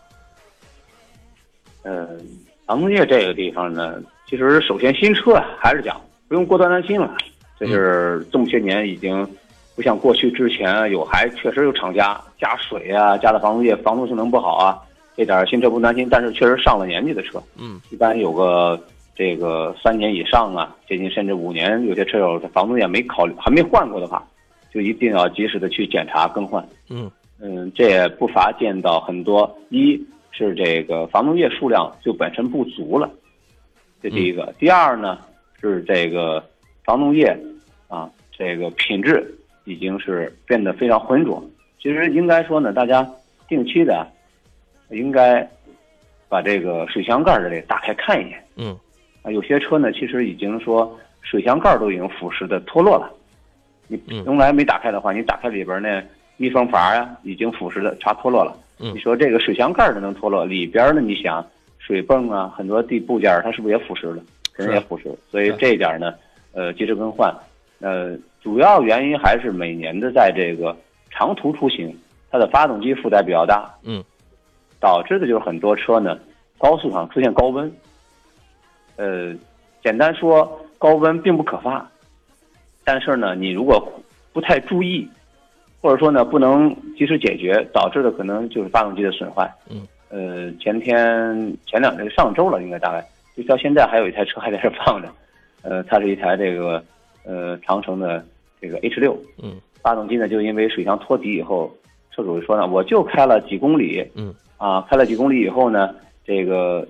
[1.83, 2.09] 嗯，
[2.67, 7.17] 防冻液这个地方呢，其实首先新车啊，还是讲不用过多担心了。
[7.59, 9.27] 就是这么些年已经
[9.77, 14.79] 不像过去之前有还确实有厂家加水啊，加的防冻液防冻性能不好啊，
[15.15, 16.09] 这点新车不担心。
[16.11, 18.83] 但是确实上了年纪的车，嗯，一般有个
[19.15, 24.27] 这个三年以上啊，接近甚至五年，有些车友防冻液没考虑还没换过的话，
[24.73, 26.67] 就一定要及时的去检查更换。
[26.89, 27.11] 嗯
[27.43, 30.03] 嗯，这也不乏见到很多一。
[30.33, 33.11] 是这个防冻液数量就本身不足了，
[34.03, 34.55] 这第一个。
[34.59, 35.19] 第二呢，
[35.61, 36.43] 是这个
[36.85, 37.37] 防冻液
[37.89, 41.45] 啊，这个品质已经是变得非常浑浊。
[41.83, 43.07] 其实应该说呢，大家
[43.49, 44.07] 定期的
[44.91, 45.47] 应该
[46.29, 48.43] 把这个水箱盖儿这里打开看一眼。
[48.57, 48.79] 嗯。
[49.23, 53.13] 啊，有些车呢，其实已经说水箱盖都已经腐蚀的脱落了。
[53.87, 56.03] 你从来没打开的话，你打开里边那
[56.39, 58.57] 密封阀呀，已经腐蚀的差脱落了。
[58.83, 61.03] 你说这个水箱盖它能脱落，里边呢？
[61.03, 61.45] 你想
[61.79, 64.23] 水泵啊，很多地部件它是不是也腐蚀了？
[64.55, 65.15] 肯定也腐蚀。
[65.31, 66.15] 所以这一点呢，
[66.53, 67.31] 呃，及时更换。
[67.81, 70.75] 呃，主要原因还是每年的在这个
[71.11, 71.95] 长途出行，
[72.31, 74.03] 它的发动机负载比较大，嗯，
[74.81, 76.19] 导致的就是很多车呢，
[76.57, 77.71] 高速上出现高温。
[78.97, 79.35] 呃，
[79.85, 81.87] 简单说，高温并不可怕，
[82.83, 83.93] 但是呢，你如果
[84.33, 85.07] 不太注意。
[85.83, 89.51] 或者说呢，不能及时解决，导致的可能就是发动机的损坏。
[89.71, 93.03] 嗯，呃，前天前两天上周了，应该大概
[93.35, 95.09] 就到现在还有一台车还在这放着，
[95.63, 96.85] 呃，它是一台这个
[97.25, 98.23] 呃长城的
[98.61, 99.19] 这个 H 六。
[99.43, 101.75] 嗯，发动机呢就因为水箱托底以后，
[102.15, 104.07] 车主说呢，我就开了几公里。
[104.15, 106.87] 嗯，啊，开了几公里以后呢，这个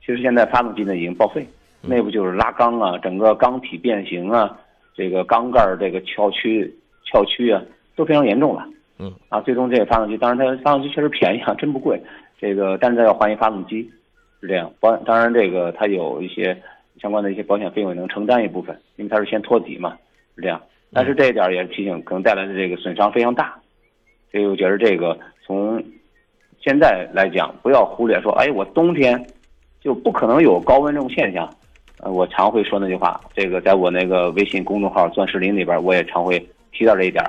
[0.00, 1.44] 其实现在发动机呢已经报废，
[1.82, 4.56] 内部就是拉缸啊，整个缸体变形啊，
[4.94, 6.72] 这个缸盖这个翘曲
[7.10, 7.60] 翘曲啊。
[7.96, 8.62] 都非常严重了，
[8.98, 12.00] 嗯啊，最终这个发动机，当然它发动机确实便宜啊，真不贵，
[12.40, 13.82] 这个但是它要换一发动机，
[14.40, 14.72] 是这样。
[14.80, 16.56] 保当然这个它有一些
[17.00, 19.96] 相关的一些保险费用也能承担一部分，因为它是先托底嘛，
[20.34, 20.60] 是这样。
[20.92, 23.54] 但是这一点也提醒，可能带来的这个损伤非常大，
[24.30, 25.82] 所以我觉得这个从
[26.60, 29.26] 现在来讲，不要忽略说，哎，我冬天
[29.80, 31.48] 就不可能有高温这种现象。
[32.00, 36.38] 呃，我常会说那句话，这个在我那个微信公众号“钻石林”里边，我也常会
[36.70, 37.24] 提到这一点。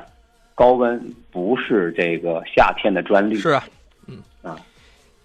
[0.57, 3.35] 高温不是这个夏天的专利。
[3.35, 3.63] 是啊，
[4.07, 4.57] 嗯啊，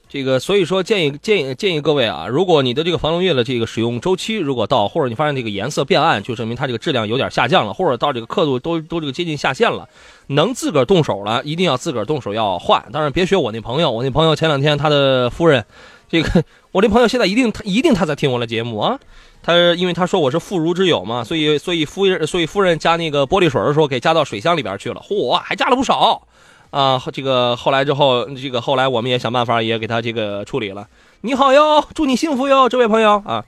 [0.06, 9.88] 这个所以说建议建议建议各位啊，如果你的这个防冻液的这个使用周期如果到，或者你发现这个颜色变暗，就证明它这个质量有点下降了，或者到这个刻度都都这个接近下限了，
[10.26, 12.84] 能自个儿动手了，一定要自个儿动手要换。
[12.92, 15.64] 当然别学我那朋友，我那朋友前两天他的夫人，
[16.10, 19.00] 这个 我那朋友现在一定他一定他在听我的节目啊。
[19.42, 26.22] 他因为他说我是妇孺之友嘛，所以所以夫人所以夫人加那个玻璃水的时候给加到水箱里边去了，嚯，还加了不少，
[26.70, 30.86] 啊，这个后来之后，这个后来我们也想办法也给他这个处理了。
[31.22, 33.44] 你好哟，祝你幸福哟，这位朋友啊。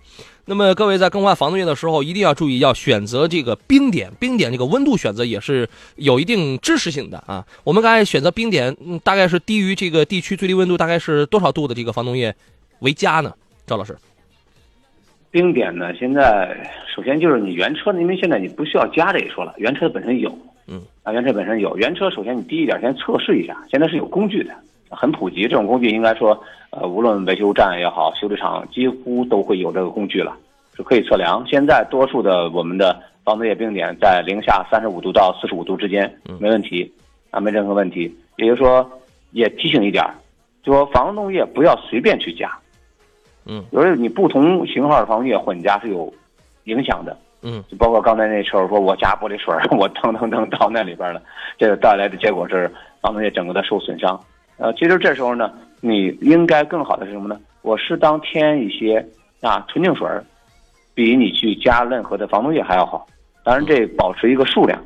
[0.46, 7.42] 那么各位在更换防冻液的时候，一定要注意要选择这个冰点，冰点这个温度选择也是有一定知识性的啊。
[7.64, 12.34] 我们刚才选择冰点，大概是低于这个地区最低温度大概是多少度的这个防冻液
[12.80, 13.32] 为佳呢？
[13.66, 13.96] 赵老师。
[15.34, 15.92] 冰点呢？
[15.94, 20.30] 现在首先就是你原车，因为现在你不需要加这一说了，原车本身有，
[20.68, 24.54] 嗯，啊，原车本身有，原车首先你低一点先测试一下，现在是有工具的，
[24.90, 30.36] 很普及，这种工具应该说，呃，无论维修站也好，修理厂几乎都会有这个工具了，
[30.76, 31.44] 是可以测量。
[31.48, 36.88] 现在多数的我们的防冻液冰点在零下三十五度到四十五度之间，没问题，
[37.32, 38.02] 啊，没任何问题。
[38.36, 38.88] 也就是说，
[39.32, 40.04] 也提醒一点，
[40.62, 42.48] 就说防冻液不要随便去加。
[43.46, 46.12] 嗯，有时候你不同型号的防冻液混加是有
[46.64, 47.16] 影响的。
[47.42, 51.22] 嗯，就包括刚才那时候说，我加玻璃水， 我腾腾腾到那里边了，
[51.58, 54.18] 这个带来的结果是防冻液整个的受损伤。
[54.56, 57.38] 呃，其实这时候呢，你应该更好的是什么呢？
[57.60, 59.06] 我适当添一些
[59.42, 60.08] 啊纯净水，
[60.94, 63.06] 比你去加任何的防冻液还要好。
[63.42, 64.82] 当然，这保持一个数量。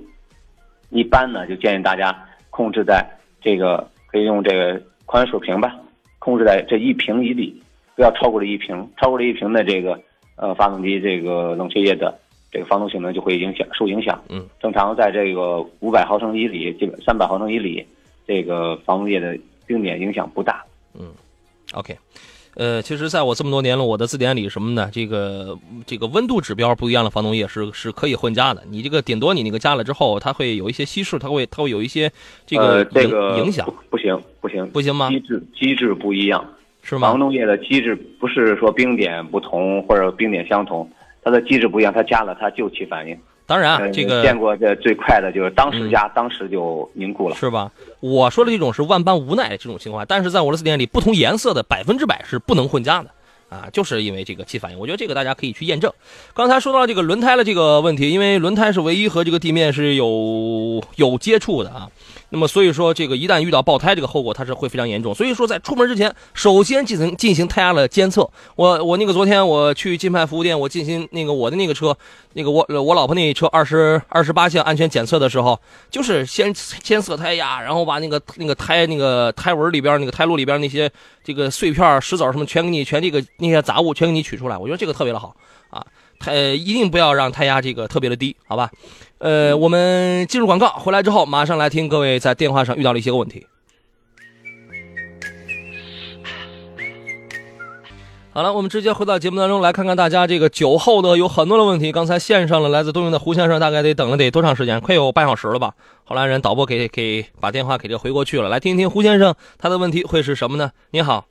[0.90, 2.16] 一般呢，就建议大家
[2.50, 3.06] 控制在
[3.40, 5.76] 这个可以用这个矿泉水瓶吧，
[6.18, 7.62] 控制在这一瓶一里，
[7.98, 8.88] 不要超过了一瓶。
[8.96, 10.00] 超过了一瓶的这个
[10.36, 12.16] 呃发动机这个冷却液的
[12.52, 14.22] 这个防冻性能就会影响受影响。
[14.28, 17.84] 嗯，正常在这个五百毫升以里，基本三百毫升以里，
[18.24, 20.64] 这个防冻液的冰点影响不大。
[20.96, 21.08] 嗯
[21.74, 21.98] OK，
[22.54, 24.88] 呃，其实在我这么多年了，我的字典里什么呢？
[24.92, 28.62] 这个这个温度指标不一样的防冻液是是可以混加的。
[28.70, 32.10] 你这个顶多你那个加了之后，它会有一些稀释，它会它会有一些
[32.46, 36.42] 这个呃，这影、个影响，不行不行不行吗机制机制不一样，
[36.88, 37.20] 是吗防？
[37.20, 40.90] 冻液的机制不是说冰点不同或者冰点相同，
[41.22, 43.14] 它的机制不一样，它加了它就起反应。
[43.44, 47.36] 当然啊，呃这个见过这最快的就是当时加，当时就凝固了。
[47.36, 47.70] 是吧？
[48.00, 53.10] 我说的这种是万般无奈的这种情况，但是在我的字典里，不同颜色的百分之百是不能混加的
[53.50, 54.78] 啊，就是因为这个气反应。
[54.78, 55.92] 我觉得这个大家可以去验证。
[56.34, 61.88] 刚才说到这个轮胎的这个问题，因为轮胎是唯一和这个地面是有有接触的啊，
[62.30, 65.14] 那么所以说这个一旦遇到爆胎，这个后果它是会非常严重。
[65.14, 68.28] 所以说在出门之前，首先进行进行胎压的监测。
[68.54, 71.96] 我我那个昨天我去金牌服务店，我进行那个我的那个车，
[72.34, 75.58] 那个我我老婆那车二十二十八项安全检测的时候，
[75.90, 80.90] 就是先先测胎压，然后把那个那个胎那个胎纹里边那个胎路里边那些
[81.24, 84.58] 这个碎片、石子什么全给你全这个那些杂物全给你取出来。
[84.58, 85.34] 我觉得这个特别的好
[85.70, 85.82] 啊，
[86.18, 88.70] 胎一定不要让胎压这个特别的低，好吧？
[89.18, 93.46] 呃，我们进入广告，回来之后马上来听各位在电话上遇到了一些个问题。
[98.30, 101.90] 好了，我们直接回到节目当中来看看大家这个酒后的有很多的问题。
[101.90, 104.80] 刚才线上了来自东营的胡先生，大概得等了得多长时间？
[104.80, 105.74] 快有半小时了吧？
[106.04, 110.70] 后来人导播给给把电话给这回过去了，来听一听胡先生他的问题会是什么呢？
[110.92, 111.26] 你好，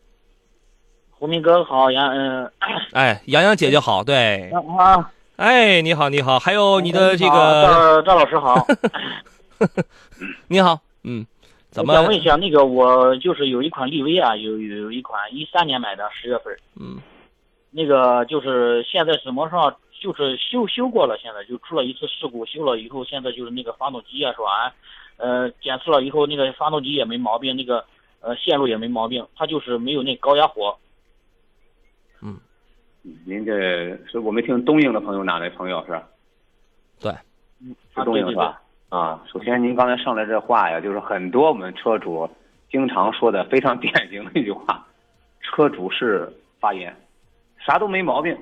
[1.12, 2.52] 胡明哥好，杨嗯
[2.92, 8.66] 哎，杨洋姐姐好，对，啊，哎，你好，你好，还有你的这个，赵赵老师好，
[10.50, 11.24] 你好，嗯，
[11.70, 16.98] 怎么我想问一下，那个我就是有一款力威啊，有有有一款一三年买的，十月份，嗯，
[17.70, 24.74] 那个就是现在什么上就是修修过了，现在就出了一次事故，修了以后，现在就是那个发动机啊，是吧？
[25.18, 27.86] 呃，检测了以后，那个发动机也没毛病，那个
[28.22, 30.76] 呃线路也没毛病，它就是没有那高压火。
[33.26, 36.00] 您这是我没听东营的朋友哪位朋友是？
[37.00, 37.12] 对，
[37.96, 38.62] 是东营是吧？
[38.90, 42.30] 啊，首先您刚才上来这话呀，就是很多我们车主
[42.70, 44.86] 经常说的非常典型的一句话：
[45.42, 46.96] 车主是发言，
[47.60, 48.38] 啥都没毛病，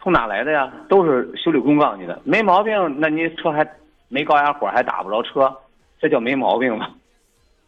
[0.00, 0.72] 从哪来的呀？
[0.88, 3.68] 都是修理工告诉你的，没毛病，那你车还
[4.08, 5.52] 没高压火，还打不着车，
[5.98, 6.90] 这叫没毛病吗？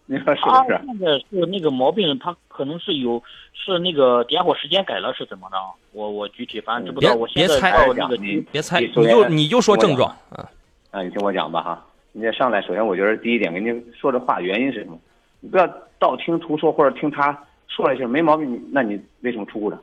[0.06, 0.72] 您说是不是？
[0.72, 3.20] 它现在是那个毛病，它可能是有
[3.52, 5.56] 是那个点火时间改了，是怎么着？
[5.90, 7.16] 我我具体反正知不别道。
[7.16, 10.48] 我现在别猜到那个你别猜，你就你就说症状啊，
[10.92, 11.84] 啊，你听我讲吧哈。
[12.12, 14.96] 你这上来，首先我觉得第一点跟您说这话原因是什么？
[15.40, 15.66] 你不要
[15.98, 17.36] 道听途说，或者听他
[17.66, 19.82] 说了一下没毛病，那你为什么出故障，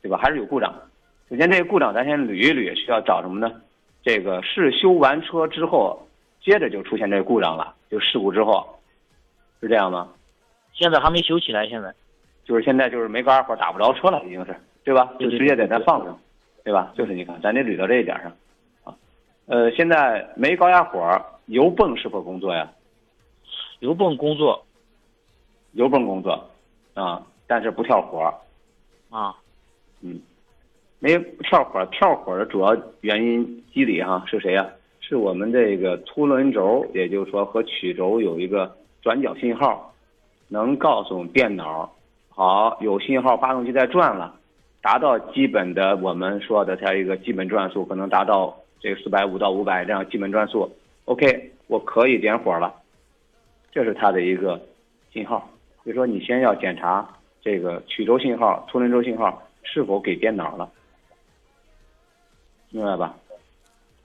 [0.00, 0.16] 对吧？
[0.22, 0.72] 还是有故障。
[1.28, 3.52] 首先这个故障咱先捋一捋，需要找什么呢？
[4.04, 6.06] 这个是修完车之后，
[6.40, 8.78] 接着就出现这个故障了，就事故之后，
[9.60, 10.08] 是这样吗？
[10.72, 11.92] 现在还没修起来，现在
[12.44, 15.12] 就是现在就是没高压火打不着车了，已经是，对吧？
[15.18, 16.18] 就直接在那放上，
[16.64, 16.92] 对吧？
[16.96, 18.32] 就是你看，咱得捋到这一点上，
[18.84, 18.94] 啊，
[19.46, 22.70] 呃，现在没高压火，油泵是否工作呀？
[23.80, 24.64] 油泵工作
[25.72, 26.50] 油泵工作，
[26.94, 28.32] 啊，但是不跳火，
[29.10, 29.34] 啊，
[30.00, 30.20] 嗯，
[30.98, 34.68] 没跳火，跳火的主要原因机理哈是谁呀？
[35.00, 39.92] 是我们这个凸轮轴，也就是说和曲轴有一个转角信号，
[40.48, 41.92] 能告诉电脑，
[42.42, 44.34] 好有信号，发动机在转了，
[44.80, 50.68] 达到基本的我们说的它一个基本转速，可能达到这个四百五到五百这样基本转速
[51.04, 52.74] ，OK，我可以点火了，
[53.70, 54.60] 这是它的一个
[55.12, 55.48] 信号。
[55.84, 57.08] 所以说你先要检查
[57.40, 60.68] 这个曲轴信号、凸轮轴信号是否给电脑了，
[62.70, 63.14] 明白吧？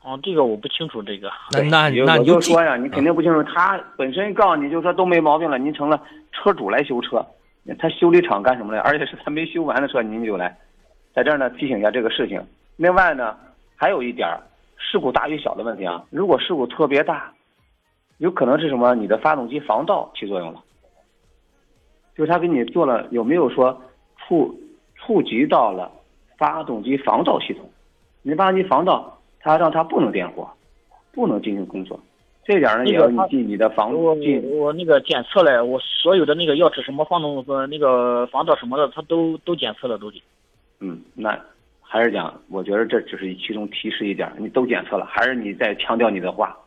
[0.04, 1.32] 哦，这个我不清楚这个。
[1.54, 6.00] 那那你就说呀，你肯定不清楚，他本身告诉你就说都没毛病了，您成了
[6.32, 7.26] 车主来修车，
[7.76, 8.82] 他修理厂干什么呢？
[8.82, 10.58] 而且是他没修完的车，您就来，
[11.14, 12.42] 在这儿呢提醒一下这个事情。
[12.76, 13.38] 另外呢，
[13.76, 14.40] 还有一点儿
[14.78, 17.34] 事故大与小的问题啊，如果事故特别大，
[18.20, 18.96] 有可能是什么？
[18.96, 20.64] 你的发动机防盗起作用了，
[22.16, 23.82] 就是他给你做了有没有说
[24.18, 24.58] 触
[24.96, 25.92] 触及到了
[26.38, 27.70] 发动机防盗系统？
[28.22, 30.50] 你发动机防盗，它让它不能点火，
[31.12, 32.00] 不能进行工作，
[32.48, 40.24] 这点儿呢也要你进你的房我进我那个检测了，我所有的那个钥匙什么防冻呃那个防盗什么的，他都都检测了都得。
[40.80, 41.38] 嗯，那
[41.82, 46.58] 还是讲，我觉得这只是其中提示一点儿，你都检测了，还是你在强调你的话，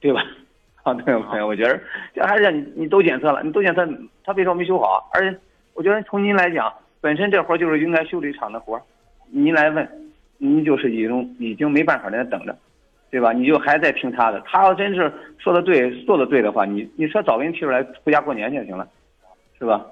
[0.00, 0.24] 对吧？
[0.82, 1.78] 啊，对朋友，我觉得
[2.12, 3.86] 这还是让你你都检测了，你都检测，
[4.24, 5.08] 他为什么没修好？
[5.12, 5.38] 而且
[5.74, 8.82] 我觉得从您来讲，本身这活儿就是应该修理厂的活儿，
[9.30, 9.88] 您来问，
[10.38, 12.56] 您就是已经已经没办法在那等着，
[13.10, 13.32] 对吧？
[13.32, 18.88] 你就还在听他的，他要真是说的对，做的对的话，你你说早给你提出来回家过年去就行了，
[19.58, 19.84] 是吧？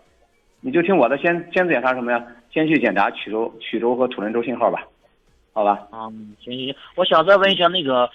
[0.61, 2.25] 你就听我的，先先检查什么呀？
[2.51, 4.87] 先去检查曲轴、曲轴和土轮轴信号吧，
[5.53, 5.87] 好吧？
[5.91, 6.09] 啊，
[6.41, 8.09] 行行行，我想再问一下那个，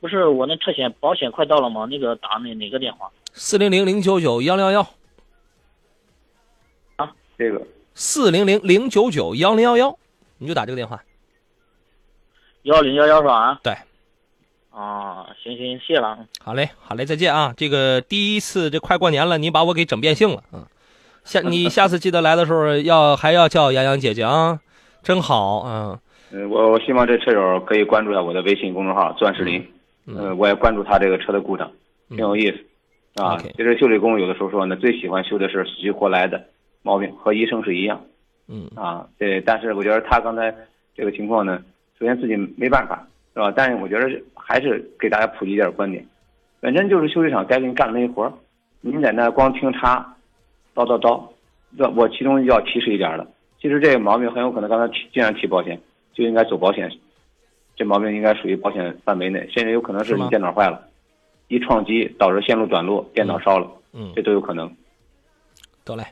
[0.00, 1.86] 不是我那车险保险快到了吗？
[1.90, 3.10] 那个打哪哪个电话？
[3.32, 4.86] 四零零零九九幺零幺幺，
[7.36, 7.60] 这个
[7.94, 9.98] 四零零零九九幺零幺幺，
[10.38, 11.02] 你就打这个电话。
[12.62, 13.34] 幺零幺幺是吧？
[13.34, 13.74] 啊对，
[14.70, 16.18] 啊，行行，谢了。
[16.42, 17.52] 好嘞，好嘞，再见啊！
[17.56, 20.68] 这个第一次这快过年了，你把我给整变性了啊！
[21.24, 24.60] 下你下次记得来的时候要还要叫洋洋姐姐啊，
[25.02, 26.00] 真好啊！
[26.32, 29.66] 呃， 我我希望这车友可以关注一下我的微信公众号“钻石林”，
[30.06, 31.70] 呃，我也关注他这个车的故障，
[32.08, 33.36] 挺有意思啊。
[33.56, 36.42] 其实修理工有的时候说呢，最喜欢修的是死去活来的
[36.82, 38.00] 毛病，和医生是一样
[38.48, 39.06] 嗯啊。
[39.18, 40.54] 对，但是我觉得他刚才
[40.96, 41.60] 这个情况呢，
[41.98, 43.06] 首先自己没办法，
[43.40, 43.54] 是吧？
[43.56, 46.04] 但是我觉得还是给大家普及一点观点，
[46.60, 48.32] 本身就是修理厂该给你干的那活儿，
[48.82, 49.96] 您在那光听他
[50.74, 51.22] 叨叨叨，
[51.78, 53.26] 这我其中要提示一点儿的，
[53.60, 55.80] 其实这个毛病很有可能刚才提既然提保险，
[56.12, 56.90] 就应该走保险，
[57.76, 60.86] 这毛病应该属于保险范围内，甚至有可能是你电脑坏了，
[61.48, 64.70] 一撞击导致线路短路，电脑烧了，嗯，这都有可能。
[65.84, 66.04] 得嘞。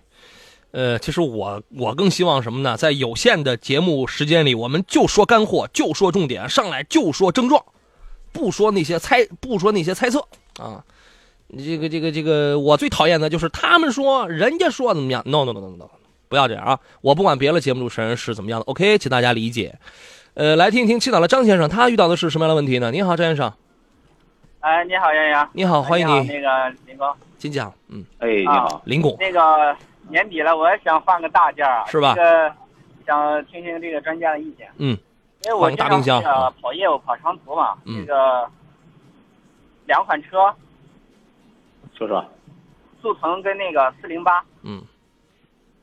[0.71, 2.77] 呃，其实我我更希望什么呢？
[2.77, 7.65] 在有限的节目时间里，我们就说干货，就说重点，上来就说症状，
[8.33, 10.21] 不说那些猜，不说那些猜测
[10.59, 10.85] 啊。
[11.57, 15.89] 这个这个这个，我最讨厌的就是他们说人家说怎么样，no no no no no，
[16.29, 16.79] 不要这样啊！
[17.01, 19.79] 我不管别的节目主持人是怎么样的，OK，请大家理解。
[20.35, 22.91] 呃，来听一听青岛的张先生，他遇到的是什么样的问题呢？
[22.91, 23.51] 你好，张先生，
[24.61, 25.51] 哎，你好，杨洋。
[25.55, 27.73] 你好，欢迎你，你那个林工，请讲。
[27.89, 29.75] 嗯，哎，你好，林工，那个
[30.09, 32.55] 年底了，我也想换个大件儿啊，是吧这个
[33.07, 34.71] 想听听这个专家的意见。
[34.79, 34.97] 嗯，
[35.45, 36.03] 因为我大冰
[36.61, 38.51] 跑业务、跑长途嘛，嗯这个
[39.87, 40.55] 两款车，
[41.97, 42.25] 说说，
[43.01, 44.83] 速腾跟那个四零八，嗯，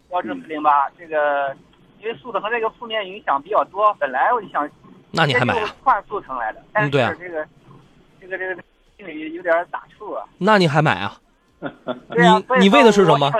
[0.09, 1.55] 标致四零八，这个
[1.99, 4.69] 因为速腾这个负面影响比较多，本来我就想
[5.11, 5.75] 那你还买啊？
[5.83, 7.47] 换速腾来的，但是对啊这个、
[8.19, 8.61] 这个这个
[8.97, 10.25] 心里有点打怵啊。
[10.37, 11.17] 那你还买啊？
[12.59, 13.31] 你说为的是什么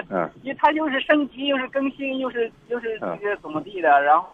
[0.41, 4.27] 因为它又是升级，又是更新，又是又是嗯这个怎么地的，然后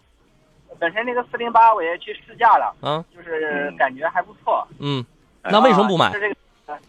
[0.80, 4.65] 本身那个四零八我也去试驾了，啊，就是嗯感觉还不错。
[4.80, 5.04] 嗯，
[5.41, 6.13] 哎那为什么不买啊？
[6.13, 6.36] 就是这个，
[6.67, 6.80] 呃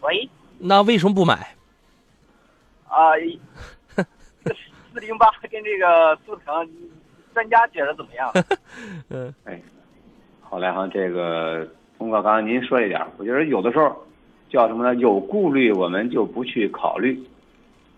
[0.00, 1.34] 喂那为什么不买？
[2.88, 3.12] 啊，
[4.94, 6.68] 四零八跟这个速腾，
[7.34, 8.32] 专家觉得怎么样？
[9.10, 9.60] 嗯哎
[10.40, 14.04] 好嘞哈，这个通过刚刚您说一点，我觉得有的时候
[14.48, 14.94] 叫什么呢？
[14.96, 17.20] 有顾虑我们就不去考虑。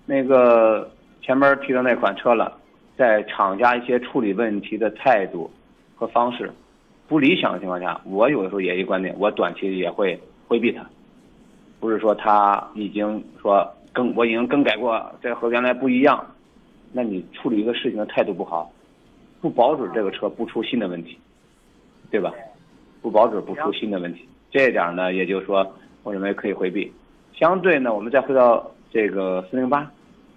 [0.06, 0.90] 那个
[1.22, 2.58] 前面提到那款车了，
[2.96, 5.50] 在厂家一些处理问题的态度
[5.94, 6.50] 和方式
[7.06, 10.84] 不理想的情况下，我有的时候也一观点，我短期也会回避它。
[11.78, 16.26] 不是说他已经说更我已经更改过，这和原来不一样，
[16.92, 18.70] 那你处理一个事情的态度不好，
[19.40, 21.16] 不保准这个车不出新的问题，
[22.10, 22.32] 对吧？
[23.00, 25.66] 不保准不出新的问题，这一点呢，也就是说，
[26.02, 26.92] 我认为可以回避。
[27.32, 29.84] 相对呢，我们再回到这个四零八，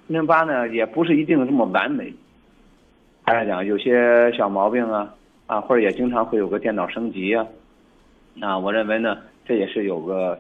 [0.08, 2.14] 四零八呢也不是一定这么完美，
[3.24, 5.14] 还是讲有些小毛病啊
[5.48, 7.46] 啊，或者也经常会有个电脑升级啊，
[8.34, 10.40] 那我认为呢，这也是有个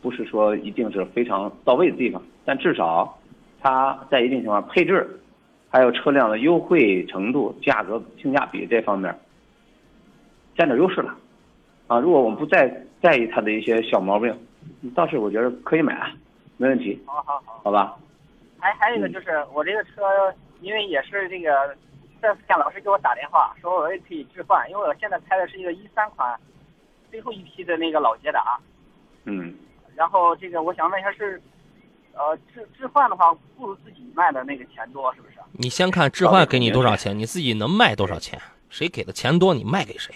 [0.00, 3.18] 不是说一定是非常到位的地方，但至少
[3.60, 5.08] 它在一定情况配置，
[5.68, 9.12] 还有车辆的优惠程度、价格性价比这方面
[10.56, 11.14] 占点优势了。
[11.92, 14.34] 啊，如果我们不在在意它的一些小毛病，
[14.94, 16.10] 倒是我觉得可以买，啊
[16.56, 17.60] 没问题，好好好。
[17.64, 17.98] 好吧？
[18.58, 20.00] 还还有一个就是我这个车，
[20.62, 21.76] 因为也是这个
[22.22, 26.34] 这天老师给我打电话说我也可以置换，因为我现在开的是一个一三款
[27.10, 28.58] 最后一批的那个老捷达，
[29.24, 29.54] 嗯，
[29.94, 31.38] 然后这个我想问一下是，
[32.14, 35.34] 呃置置换的话不如自己卖的那个钱多是不是？
[35.52, 38.40] 你先看置换给你多少钱，你自己能卖多少钱？
[38.70, 40.14] 谁给的钱多，你卖给谁。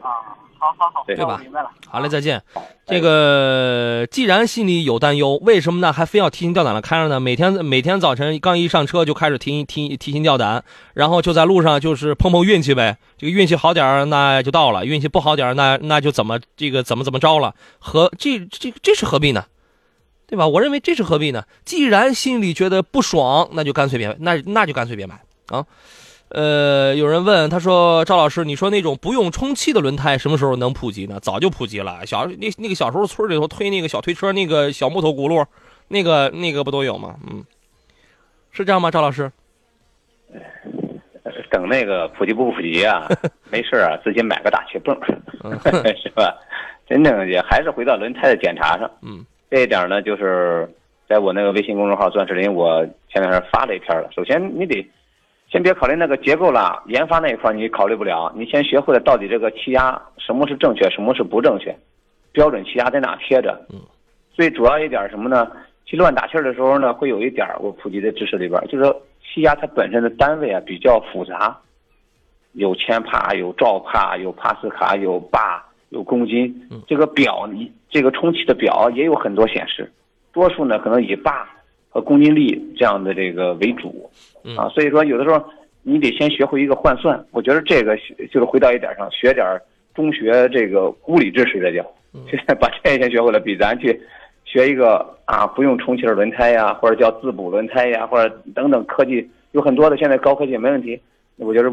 [0.00, 1.70] 啊， 好好好好，对对吧明白了。
[1.86, 2.42] 好嘞，再见。
[2.86, 5.92] 这个既然心里有担忧，为什么呢？
[5.92, 7.20] 还非要提心吊胆的开着呢？
[7.20, 12.96] 每天每天早晨刚一上车就开始提提提心吊胆，然后就在路上就是碰碰运气呗。
[13.18, 17.54] 这个运气好点儿那就到了，运气不好点儿那那就怎么这个怎么怎么着了？
[17.78, 19.44] 何这这这是何必呢？
[20.26, 20.48] 对吧？
[20.48, 21.44] 我认为这是何必呢？
[21.66, 25.64] 既然心里觉得不爽，那就干脆别那那就干脆别买啊。
[26.30, 31.20] 呃，有人问他说：“赵老师，你说那种不用充气的轮胎什么时候能普及呢？
[31.20, 32.04] 早就普及了。
[32.06, 35.46] 小那那个小时候村里头推那个小推车，那个小木头轱辘，
[35.88, 37.14] 那个那个不都有吗？
[37.30, 37.44] 嗯，
[38.50, 38.90] 是这样吗？
[38.90, 39.30] 赵老师？
[41.50, 43.08] 等那个普及不普及啊？
[43.48, 44.98] 没事啊，自己买个打气泵，
[46.02, 46.36] 是吧？
[46.88, 48.90] 真正也还是回到轮胎的检查上。
[49.02, 50.68] 嗯，这一点呢，就是
[51.08, 54.10] 在我那个微信公众号“钻石林”，我前两天发了一篇了。
[54.12, 54.84] 首先，你得
[55.54, 61.72] 先别考虑那个结构了，研发那一块你考虑不了，你先学会了到底这个气压什么是正确，什么是不正确，
[62.32, 63.64] 标准气压在哪贴着。
[63.72, 63.78] 嗯，
[64.32, 65.48] 最主要一点什么呢？
[65.84, 71.56] 去乱打气儿的时候呢，会有一点我普及的知识里边，就是说气压它本身的单位啊比较复杂，
[72.54, 76.52] 有千帕、有兆帕、有帕斯卡、有巴、有公斤。
[76.72, 79.88] 嗯这个表，你这个充气的表也有很多显示，
[80.32, 81.48] 多数呢可能以巴
[81.94, 84.10] 和公斤力这样的这个为主。
[84.42, 85.42] 嗯啊，所以说有的时候
[85.82, 87.24] 你得先学会一个换算。
[87.30, 87.96] 我觉得这个
[88.32, 89.46] 就是回到一点上，学点
[89.94, 91.88] 中学这个物理知识这叫，
[92.28, 93.98] 现在把这先学会了，比咱去
[94.44, 101.00] 学一个啊不用充气儿轮胎呀，或者叫自补轮胎呀，或者等等科技有很多的，现在高科技没问题，
[101.36, 101.72] 我觉得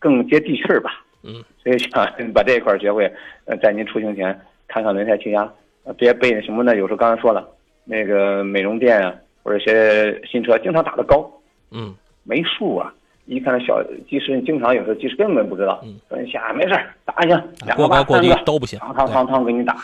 [0.00, 1.04] 更接地气儿吧。
[1.22, 2.04] 嗯，所以想
[2.34, 3.08] 把这一块儿学会，
[3.44, 4.36] 呃，在您出行前
[4.66, 5.48] 看看轮胎气压，
[5.84, 6.74] 呃，别被什么呢？
[6.74, 7.48] 有时候刚才说了，
[7.84, 11.30] 那个美容店啊，或者一些新车经常打的高，
[11.70, 12.92] 嗯没数啊。
[13.26, 13.80] 一看那小
[14.10, 16.70] 技师，经常有时候技师根本不知道，嗯说你下没事
[17.04, 18.78] 打一下，两个八过高过低三个，都不行。
[18.80, 19.76] 汤汤汤汤给你打，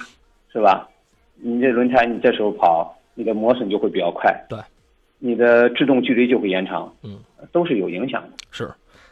[0.52, 0.88] 是吧？
[1.36, 4.58] 你这轮胎你这时候跑，你的磨损就会比较快，对，
[5.20, 7.20] 你的制动距离就会延长，嗯，
[7.52, 8.30] 都是有影响的。
[8.50, 8.68] 是，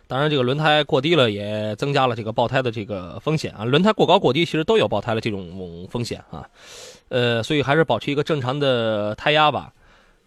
[0.09, 3.65] 当然这个轮胎过低了也增加了这个爆胎的这个风险啊。
[3.65, 6.45] 轮胎过高过低其实都有爆胎的这种风险啊，
[7.11, 9.73] 呃，所以还是保持一个正常的胎压吧。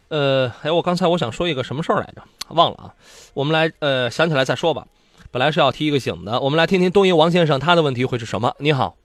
[0.10, 2.94] 呃，哎，我刚才我想说一个什么事儿来着，忘了啊。
[3.34, 4.86] 我们来呃想起来再说吧。
[5.32, 8.56] 本来是要提一个醒的，我们来听听东营王先生他的问题会是什么。
[8.58, 8.98] 你好，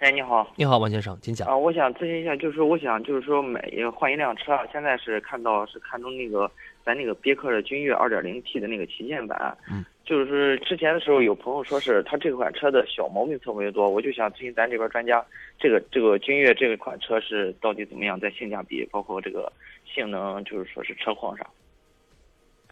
[0.00, 1.46] 哎，你好你好，王先生，请讲。
[1.48, 3.62] 啊，我想咨询一下，就是我想就是说买
[3.94, 6.50] 换一辆车，现在是看到是看中那个
[6.84, 15.22] 咱那个别克的君越 2.0T 的那个旗舰版，嗯，就是之前的时候有朋友说是他这款车的小毛病特别多，我就想咨询咱这边专家，
[15.58, 19.52] 这个这个君越这款车是到底怎么样，在性价比包括这个
[19.84, 21.44] 性能，就是说是车况上。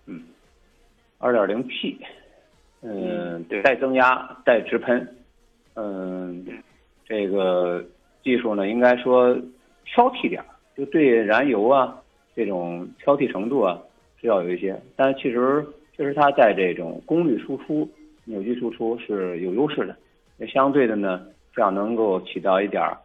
[0.07, 0.23] 嗯，
[1.19, 1.99] 二点零 T，
[2.83, 5.17] 嗯，对带增压，带直喷，
[5.75, 6.47] 嗯，
[7.05, 7.85] 这个
[8.23, 9.37] 技术呢，应该说
[9.85, 10.41] 挑剔点，
[10.77, 12.01] 就对燃油啊
[12.37, 13.83] 这种挑剔程度啊
[14.21, 15.67] 是要有一些，但其实
[15.97, 17.89] 确实它在这种功率输出、
[18.25, 19.97] 扭矩输出是有优势的，
[20.39, 22.99] 也相对的呢，这样能够起到一点儿，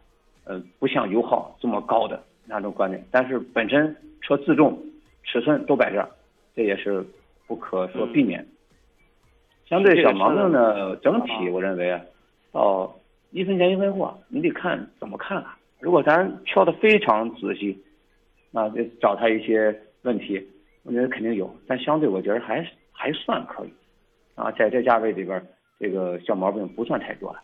[0.44, 4.78] 呃，不像油耗这么高的那种观点，但是本身车自重、
[5.24, 6.08] 尺寸都摆这儿。
[6.52, 7.02] 这也是
[7.46, 8.44] 不可说避免。
[9.66, 12.00] 相对小毛病呢，整体我认为啊，
[12.50, 12.92] 到
[13.30, 15.54] 一分钱一分货，你得看怎么看了。
[15.78, 17.78] 如果咱挑的非常仔细，
[18.50, 20.44] 那得找他一些问题，
[20.82, 22.68] 我觉得肯定有，但相对我觉得还
[23.00, 23.72] 还算可以。
[24.34, 25.42] 啊，在这价位里边，
[25.78, 27.40] 这个小毛病不算太多了。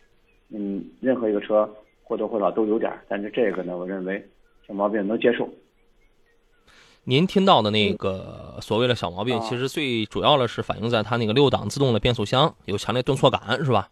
[0.51, 1.69] 嗯，任何一个车
[2.03, 4.23] 或多或少都有点，但是这个呢，我认为
[4.67, 5.49] 小毛病能接受。
[7.05, 13.89] 您听到的那个所谓的小毛病，其实最主要的是反映在它那个六档自动的变速箱有强烈顿挫感，是吧？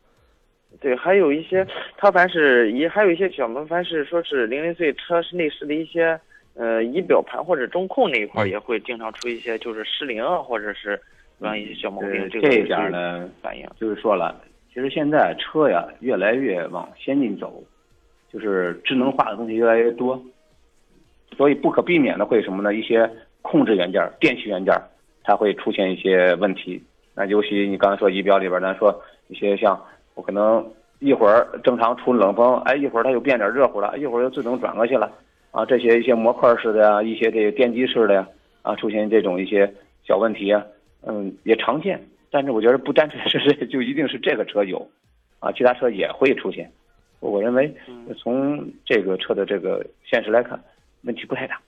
[0.80, 6.18] 对，还有一些，它凡是也还有一些小毛，凡是说是零零碎车是内饰的一些
[6.54, 11.00] 呃仪表盘或者中控那一块也会经常出一些就是失灵啊，或者是
[11.38, 12.10] 让一些小毛病。
[12.10, 14.40] 呃这一点呢，反应就是说了，
[14.72, 17.62] 其实现在车呀越来越往先进走，
[18.32, 20.20] 就是智能化的东西越来越多，
[21.36, 22.74] 所以不可避免的会什么呢？
[22.74, 23.08] 一些
[23.42, 24.74] 控制元件、电器元件
[25.22, 26.82] 它会出现一些问题。
[27.14, 28.92] 那尤其你刚才说仪表里边，咱说
[29.28, 29.80] 一些像
[30.14, 30.66] 我可能
[30.98, 35.12] 一会儿正常出冷风，哎，一会儿它又变点热乎了，一会儿又自动转过去了，
[35.52, 38.26] 啊，这些一些模块式的呀，一些这个电机式的呀，
[38.62, 39.72] 啊，出现这种一些
[40.04, 40.64] 小问题啊，
[41.06, 42.00] 嗯，也常见。
[42.30, 44.90] 但是我觉得不单纯是这 就一定是这个车有，
[45.38, 46.70] 啊，其他车也会出现。
[47.20, 47.74] 我认为
[48.18, 50.62] 从这个车的这个现实来看，
[51.02, 51.60] 问题不太大。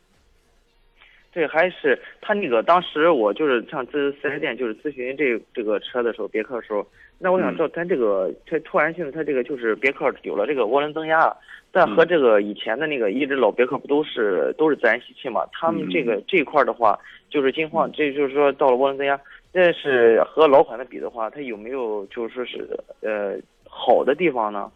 [1.37, 6.87] 这还是他那个当时我就是上咨四 S 店就是咨询这这个车的时候，别克的时候，
[7.18, 11.30] 那我想知道它这个它突然性它这个就是别克有了这个涡轮增压，
[11.70, 15.45] 但和这个以前的那个一直老别克不都是都是自然吸气嘛？
[15.53, 19.20] 他们这个这一块的话，就是金晃，这就是说到了涡轮增压，
[19.53, 22.66] 但是和老款的比的话，它有没有就是说是
[23.03, 23.37] 呃
[23.68, 24.72] 好的地方呢？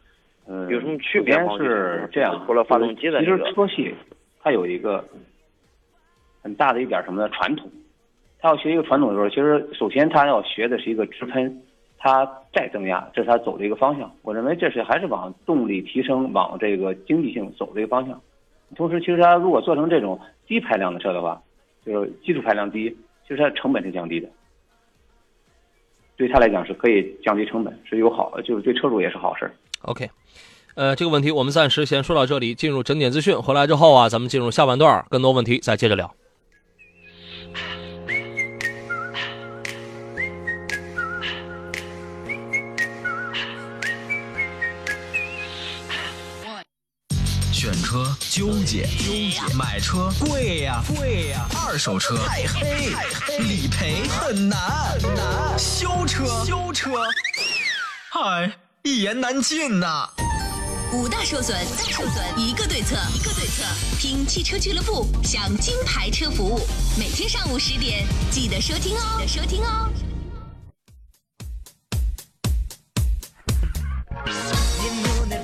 [0.47, 1.57] 嗯，有什么区别吗？
[1.57, 3.95] 是这样，除了发动机的其实这个，车系
[4.43, 5.03] 它有一个
[6.43, 7.29] 很大的一点什么呢？
[7.31, 7.71] 传统。
[8.41, 11.63] 他要学一个传统的时候，其实首先他要学的是一个直喷，
[11.99, 14.11] 它再增压，这是它走的一个方向。
[14.23, 18.19] 我认为这是还是往动力提升、往这个经济性走的一个方向。
[18.77, 21.43] 同时，其实它如果做成这种低排量的车的话，
[21.85, 22.89] 就是基础排量低，
[23.25, 24.29] 其实它的成本是降低的。
[26.17, 29.51] 对他来讲是可以降低成本，是有好，就是对车主也是好事。
[29.83, 30.09] OK，
[30.75, 33.35] 呃，这个问题我们暂时先说到这里，进入整点资讯。
[33.41, 36.15] 回来之后啊，咱们进入下半段，更多问题再接着聊。
[48.31, 54.61] 纠结，纠结；买车贵呀，贵呀；二手车太黑，太黑；理赔很难，
[55.03, 56.93] 很难；修车，修车，
[58.13, 58.53] 嗨，
[58.85, 60.09] 一言难尽呐。
[60.93, 63.65] 五大受损，受损一个对策，一个对策。
[63.99, 66.61] 听汽车俱乐部，享金牌车服务，
[66.97, 69.91] 每天上午十点记得收听哦，记得收听哦。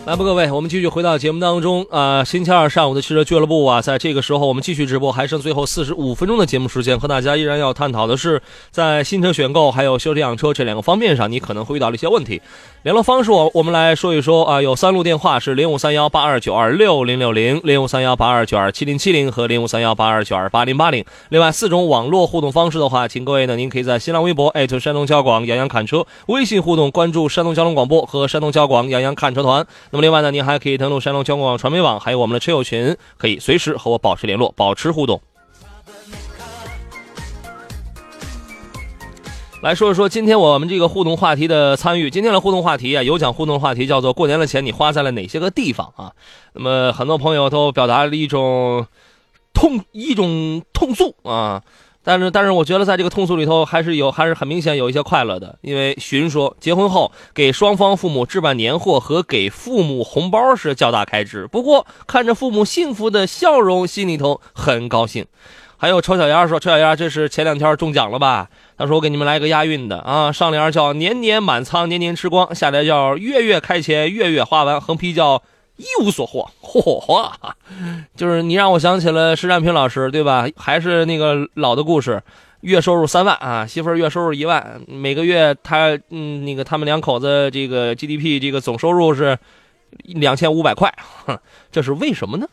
[0.06, 1.84] 来吧，各位，我们继续回到节目当中。
[1.90, 8.40] 啊、星期二上午的汽车俱乐部啊，在这个时候我们继续直播，还剩最后四十五分钟的节目时间，和大家依然要探讨的是，
[8.70, 12.40] 在新车选购还有修车养车这两个方面上，你可能会遇到的一些问题。
[12.84, 21.04] 联络方式我我们来说一说啊，有三路电话是零五三幺八二九二六零六零、零五三幺八二九二七零七零和零五三幺八二九二八零八零。
[21.30, 29.66] 另外四种网络互动方式的话，请各位呢，您可以在新浪微博艾特山东交广杨洋看车，微信互动关注山东交通广播和山东交广杨洋看车团。
[29.96, 35.22] 那么另外呢，您还可以登录山东交通广传媒网，还有我们的车友群，可以随时和我保持联络，保持互动。
[39.62, 42.10] 来说一说今天我们这个互动话题的参与。
[42.10, 46.12] 今天的互动话题啊，有奖互动话题叫做“过年的钱你花在了哪些个地方啊？”
[46.52, 48.86] 那么很多朋友都表达了一种
[49.54, 51.62] 痛一种痛诉啊，
[52.06, 65.26] 但是但是我觉得在这个痛诉里头还是有还是很明显有一些快乐的，因为寻说结婚后给双方父母置办年货和给父母红包是较大开支，不过看着父母幸福的笑容，心里头很高兴。
[65.78, 68.48] 还有丑小鸭说：“丑小鸭，这是前两天中奖了吧？”
[68.78, 75.42] 他说：“我给你们来个押韵的啊，上联叫年年满仓，年年吃光；下联叫月月开钱，月月花完；横批叫
[75.76, 77.30] 一无所获。”嚯嚯，
[78.16, 80.46] 就是你让我想起了施占平老师，对吧？
[80.56, 82.22] 还是那个老的故事，
[82.60, 89.38] 月收入三万啊，媳妇月收入一万，每个月他嗯那个他们两口子这个 GDP 这个总收入是
[90.04, 90.92] 两千五百块，
[91.72, 92.46] 这是为什么呢？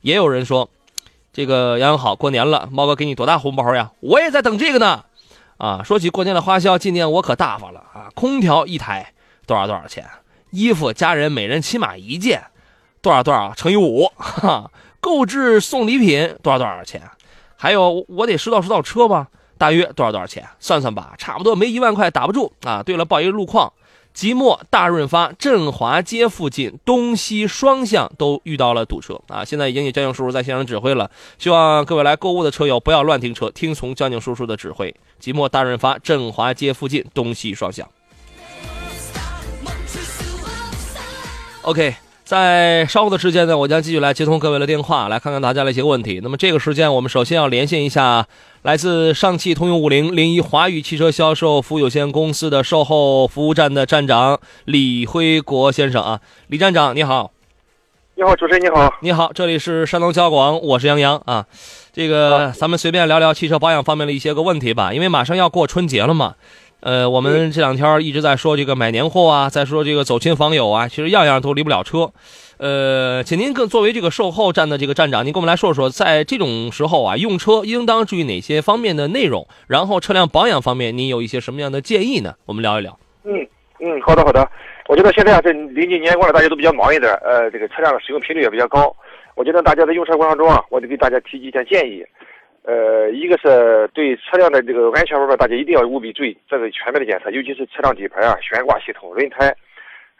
[0.00, 0.68] 也有人说。
[1.30, 3.92] 这个杨洋好，过年了，猫哥给你多大红包呀？
[4.00, 5.04] 我也在等这个呢。
[5.58, 8.08] 啊，说起过年的花销，今年我可大发了啊！
[8.14, 9.12] 空调一台
[9.46, 10.04] 多少多少钱？
[10.50, 12.42] 衣服家人每人起码一件，
[13.00, 14.70] 多少多少乘以五， 哈，
[15.00, 17.02] 购置送礼品多少多少钱？
[17.56, 20.46] 还有我得拾到拾到车吧，大约多少多少钱？
[20.60, 22.82] 算算吧，差不多没一万块打不住啊！
[22.82, 23.72] 对了，报一个路况。
[24.14, 29.44] 即墨大润发振华街附近东西双向都遇到了堵车啊！
[29.44, 34.92] 现在已经有交警叔叔在现场指挥了，希望各位来购物的车友不要乱停车，听从交警叔叔的指挥。
[35.20, 37.88] 即墨大润发振华街附近东西双向。
[41.62, 41.94] OK，
[42.28, 46.20] 在稍后的时间呢，我将继续来接通各位的电话，来看看大家的一些问题。
[46.22, 48.26] 那么这个时间，我们首先要连线一下
[48.60, 57.30] 来自上汽通用五菱零一华宇汽车销售服务有限公司的售后服务站的站长李辉国先生啊，李站长你好。
[58.16, 58.92] 你好，主持人你好。
[59.00, 61.46] 你好，这里是山东交广，我是杨洋啊。
[61.94, 66.34] 这个咱们随便聊聊汽车保养方面的一些个问题吧，因为马上要过春节了嘛。
[66.80, 72.12] 呃，我们这两天一直在说这个买年货啊，在说这个走亲访友啊，其实样样都离不了车。
[72.58, 79.46] 呃，请您更作为这个售后站的这个站长，您跟我们来说说，在这种时候啊，用车应当注意哪些方面的内容？
[79.66, 82.34] 然后车辆保养方面，您有一些什么样的建议呢？
[82.46, 82.96] 我们聊一聊。
[83.24, 83.46] 嗯
[83.80, 84.48] 嗯，好的好的。
[84.88, 88.94] 我觉得现在啊，这临近年关了，大家都比较忙一点，呃，这个车辆的使用频率也比较高。
[89.34, 92.04] 我觉得大家在用车过程中啊，我得给大家提几点建议。
[92.68, 99.50] 呃，一个是对车辆的这个安全方面，大家一定要务必注意，这是全面的检测，尤其是车辆底盘啊、悬挂系统、轮胎、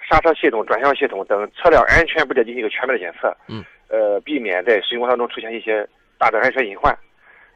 [0.09, 3.37] 刹车系统、转向系统等车辆安全部件进行一个全面的检测。
[3.49, 3.63] 嗯。
[3.89, 5.87] 呃，避免在使用过程中出现一些
[6.17, 6.97] 大的安全隐患。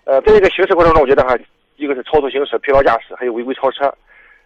[0.04, 1.38] 呃，在这个行驶过程中，我觉得哈，
[1.76, 3.90] 一个是超速行驶、疲劳驾驶，还有违规超车。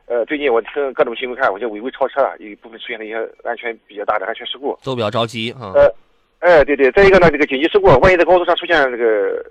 [0.06, 4.78] 呃，最近我听各种新闻看，我觉得违规超车啊，有一部分出现了一些安全比较大的安全事故。
[4.84, 5.74] 都比较着急啊。
[5.74, 5.92] 呃，
[6.38, 9.44] 哎，对对，再一个呢，这个紧急事故，万一在高速上出现这个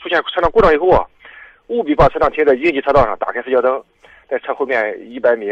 [0.00, 1.04] 出现车辆故障以后啊，
[1.68, 3.82] 务必把车辆停在应急车道上，打开四脚灯，
[4.28, 5.46] 在车后面一百米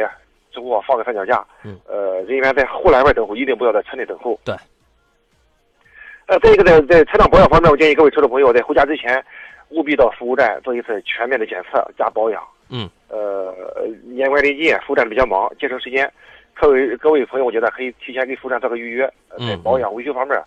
[0.51, 1.45] 之后啊放个三脚架。
[1.63, 1.79] 嗯。
[1.87, 4.39] 呃，人员在护栏外等候，一定不要在车内等候。
[4.45, 4.55] 对。
[6.27, 9.23] 呃，再一个，在在车辆保养方面，我建议各位车主朋友在回家之前，
[9.71, 12.43] 务必到服务站做一次全面的检测加保养。
[12.71, 12.89] 嗯。
[13.09, 13.55] 呃，
[14.05, 16.11] 年关临近，服务站比较忙，节省时间，
[16.55, 20.39] 各位各位朋友，我觉得可以提前给服务站做个预约，呃在保养维修方面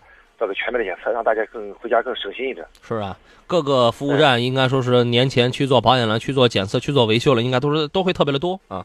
[0.42, 2.66] 做个全面的检测，让大家更回家更省心一点。
[2.82, 3.16] 是啊，
[3.46, 8.84] 各个服务站应该说是年前去做保养了、去做检测、去做维修了，应该都是都会特别的多啊。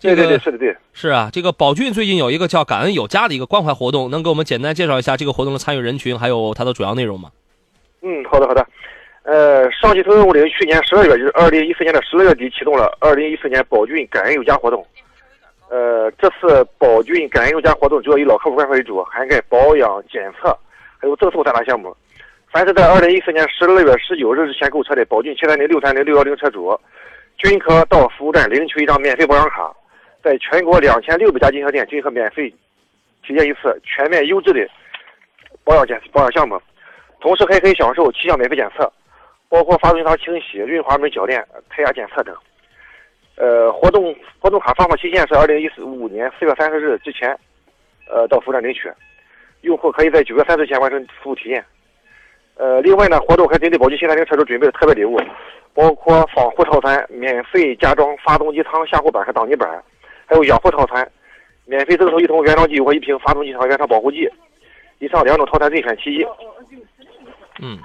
[0.00, 0.74] 这个对对对，是的对。
[0.94, 7.30] 是啊，这个宝骏最近有一个叫“感恩有家”的一个关怀活动，能给我们简单介绍一下这个活动的参与人群，还有它的主要内容吗？
[8.00, 8.66] 嗯，好的好的。
[9.24, 14.86] 呃，上汽通用五菱去年十二月，就是二零一四年的十二月底启动了二零一四年宝骏感恩有家活动。
[15.68, 20.56] 呃，这次宝骏感恩有家活动主要以老客户关怀为主，涵盖保养、检测，
[20.98, 21.96] 还有赠送三大项目。
[22.50, 26.78] 凡是在二零一四年十二月十九日之前购车的宝骏七三零、六三零、六幺零车主，
[27.38, 29.74] 均可到服务站领取一张免费保养卡，
[30.22, 32.48] 在全国两千六百家经销店均可免费
[33.26, 34.66] 体验一次全面优质的
[35.64, 36.60] 保养检保养项目，
[37.20, 38.90] 同时还可以享受七项免费检测。
[39.48, 41.40] 包括发动机舱清洗、润滑门铰链、
[41.70, 42.34] 胎压检测等。
[43.36, 47.30] 呃，活动活动卡发放期限是二零一四五年四月三十日之前，
[48.10, 48.90] 呃，到服务站领取。
[49.62, 51.64] 用户可以在九月三十前完成服务体验。
[52.56, 55.20] 呃，另外呢，活动还针对宝骏新三零车主准备了特别礼物，
[55.74, 59.68] 包括防护套餐，免费加装发动机舱下护板和挡泥板，
[60.24, 61.06] 还有养护套餐，
[61.66, 64.28] 免费赠送一桶原装机油和一瓶发动机舱原厂保护剂。
[64.98, 66.24] 以上两种套餐任选其一。
[67.60, 67.78] 嗯。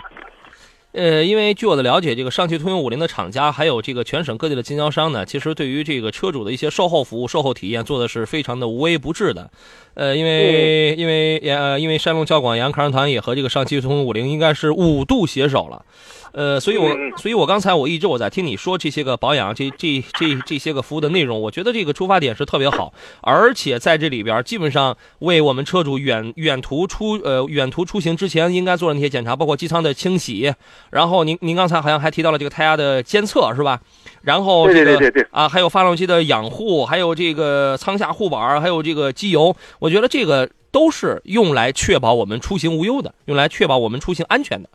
[0.94, 9.50] 呃，因为据我的了解，这个上汽通用五菱的厂家还有这个全省各地的经销商呢，其实对于这个车主的一些售后服务、售后体验做的是非常的无微不至的。
[9.94, 15.86] 呃，因为因为呃，因为山东交广杨康团也和这个上汽通用五菱应该是五度携手了。
[16.34, 30.54] 呃，所以我所以我刚才我一直我在听你说这些个保养，这这这这些个服务的内容，我觉得这个出发点是特别好，而且在这里边基本上为我们车主远远途出呃远途出行之前应该做的那些检查，包括机舱的清洗，
[30.92, 33.82] 然后您您刚才好像还提到了这个胎压的监测是吧？
[34.22, 44.70] 然后这个对对对对啊，还有发动机的养护，还有这个舱下护板，还有这个机油，我觉得这个都是用来确保我们出行无忧的，用来确保我们出行安全的。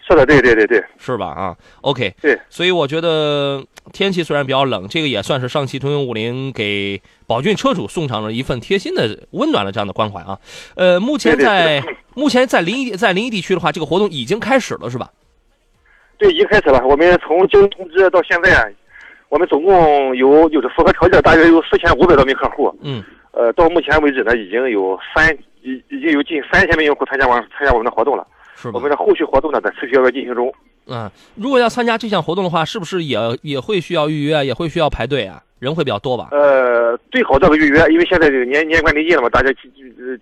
[0.00, 1.26] 是的，对对对对，是吧？
[1.26, 10.38] 啊，OK，对，所以我觉得天气虽然比较冷，这个也算是上汽通用五菱给宝骏车主送上了一份贴心的、温暖的这样的关怀啊。
[10.74, 11.84] 呃，目前在
[12.14, 15.10] 目前在临沂在临沂地区的话，这个活动已经开始了，是吧？
[16.16, 16.82] 对，已经开始了。
[16.86, 18.74] 我们从经通知到现在，
[19.28, 22.74] 我们总共有就是符合条件，大约有四千五百多名客户。
[22.80, 23.04] 嗯。
[23.32, 28.26] 呃，到目前为止呢，已经有三已已经有近三千名用户参加完参加我们的活动了。
[28.56, 30.52] 是我们的后续活动呢，在持续要进行中。
[30.88, 35.40] 嗯，如果要参加这项活动的话，是不是也也会需要预约，也会需要排队啊？
[35.60, 36.28] 人会比较多吧？
[36.30, 39.70] 呃，最好做个预约，因为现在这个年年关临近了嘛，大家进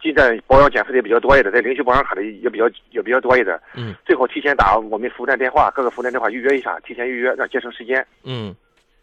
[0.03, 3.59] 进站保养检测的也比较多一点，在领取保养卡的也比较也比较多一点。
[3.77, 8.05] 嗯，最好提前打我们服务站电话，各个服务站电话预约一下，提前预约，让节省时间。
[8.25, 8.55] 嗯，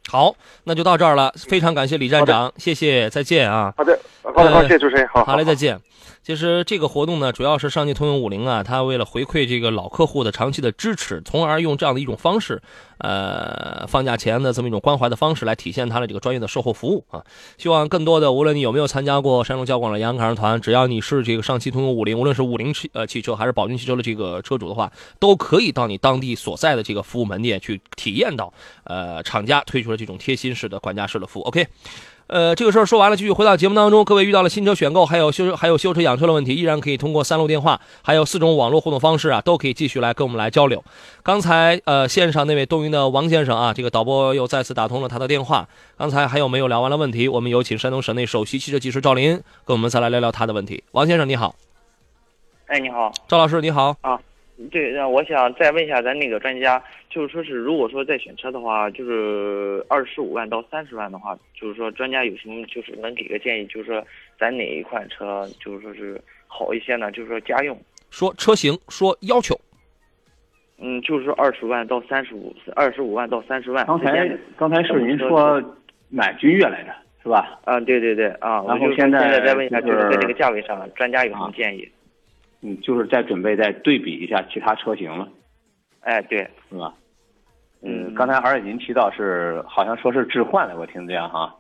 [0.10, 0.36] 好，
[0.66, 3.74] 那就到这儿了，非常感谢李站长，谢谢，再见啊。
[3.78, 5.80] 好的，好的，好，谢谢主持人，好，好嘞，再见。
[6.24, 12.62] 其实这个活动呢，主要是上汽通用五菱啊，它为了回馈这个老客户的长期的支持，从而用这样的一种方式，
[13.00, 17.22] 呃，放假前的这么一种关怀的方式来体现它的这个专业的售后服务啊。
[17.58, 28.54] 希望更多的，无论你有没有参加过山东交广的洋卡团，只要你是这个上汽通用五菱，无论是五菱汽呃汽车还是宝骏汽车的这个车主的话，都可以到你当地所在的这个服务门店去体验到，
[28.86, 31.44] 呃，厂家推出的这种贴心式的管家式的服务。
[31.44, 31.68] OK。
[32.34, 34.04] 呃，这个事儿说完了，继续回到节目当中。
[34.04, 40.84] 各位遇到了新车选购，还有修还有修车养车的问题，依然可以通过三路电话，还有四种网络互动方式啊，都可以继续来跟我们来交流。
[41.22, 45.68] 刚才呃，线上那位东营的王先生啊，这个导播又再次打通了他的电话。
[45.96, 47.28] 刚才还有没有聊完的问题？
[47.28, 50.84] 我们有请山东省内首席汽车技师赵林跟我们再来聊聊他的问题。
[50.94, 51.54] 王先生你好，
[52.66, 54.20] 哎你好，赵老师你好啊。
[54.72, 56.82] 对，那我想再问一下咱那个专家，
[57.14, 64.04] 就是说是如果说在选车的话，就是二十五万到三十万的话，就是说专家有什么就是能给个建议，就是说
[64.40, 67.12] 咱哪一款车就是说是好一些呢？
[67.12, 69.56] 就是说家用，说车型，说要求。
[70.80, 73.86] 嗯，就是说二十万到三十五，二十五万到三十万。
[73.86, 75.62] 刚才刚才是您说
[76.10, 76.92] 买君越来着，
[77.22, 77.60] 是吧？
[77.66, 78.64] 啊，对对对啊。
[78.68, 81.88] 然后现在再问一下，就是在这个价位上，专家有什么建议？
[82.62, 85.30] 嗯，就是再准备再对比一下其他车型了。
[86.00, 86.40] 哎，对，
[86.70, 86.92] 是吧？
[87.86, 91.54] 嗯，刚才而且您提到是好像说是置换的，我听这样哈，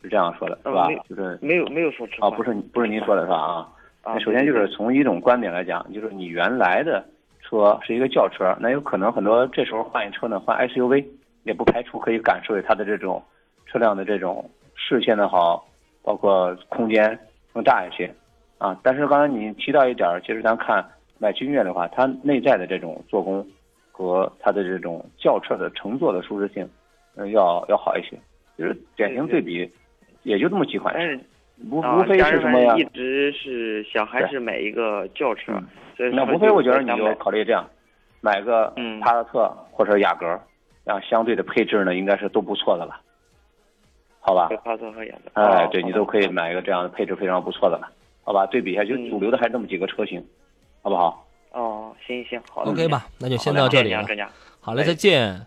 [0.00, 0.88] 是这样说的，是吧？
[1.08, 2.30] 就是没有没有说置换。
[2.30, 3.36] 哦，不是不是您说的是吧？
[3.36, 3.68] 啊，
[4.02, 7.04] 啊，首先就是从一种观点来讲，就是你原来的
[7.42, 11.04] 车是一个轿车，那有可能很多这时候换一车呢，换 SUV
[11.42, 13.20] 也不排除可以感受它的这种
[13.66, 15.66] 车辆的这种视线的好，
[16.04, 17.18] 包括空间
[17.52, 18.08] 更大一些
[18.58, 18.78] 啊。
[18.84, 20.84] 但是刚才你提到一点，其实咱看
[21.18, 23.44] 买君越的话，它内在的这种做工。
[23.96, 26.68] 和它的这种轿车的乘坐的舒适性，
[27.14, 28.14] 嗯，要要好一些。
[28.58, 29.66] 就是典型对比，
[30.22, 31.24] 也就这么几款车，
[31.70, 32.76] 无无非是什么呀？
[32.76, 35.52] 一直是想还是买一个轿车，
[36.12, 37.66] 那无非我觉得你就考虑这样，
[38.20, 38.70] 买个
[39.00, 40.38] 帕萨特或者雅阁，
[40.84, 43.00] 这样相对的配置呢，应该是都不错的了，
[44.20, 44.48] 好吧？
[44.62, 47.90] 帕萨特和雅阁，哎，对你都可以买一个这样的配置非常不错的了，
[48.24, 48.44] 好吧？
[48.44, 50.22] 对比一下，就主流的还是那么几个车型，
[50.82, 51.25] 好不好？
[51.96, 54.06] 哦，行行好，OK 吧，那就先到这里了。
[54.60, 55.46] 好嘞，再见。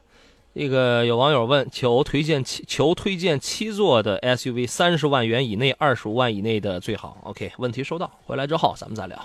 [0.56, 7.18] 这个有网友问，求推荐七，求推荐七座的 SUV，三十万元以内，二十五万以内的最好。
[7.24, 9.18] OK，问题收到，回来之后咱们再聊。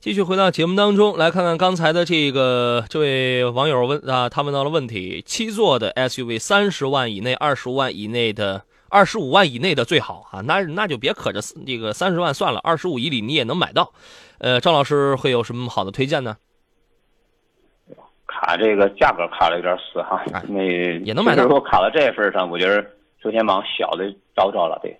[0.00, 8.62] 继续回到节目当中，来看看刚才的这个这位网友问啊，他问到了问题：七座的 SUV，三十万以内，二十五万以内的。
[8.88, 13.92] 二十五万以内的最好啊，那那就别可着这个三十万算了，二十五以里你也能买到。
[14.38, 16.36] 呃，张老师会有什么好的推荐呢？
[18.26, 20.62] 卡这个价格卡的有点死哈，那
[21.04, 21.42] 也能买到。
[21.42, 22.84] 如果卡到这份上，我觉得
[23.22, 24.04] 首先往小的
[24.36, 24.94] 找找了得，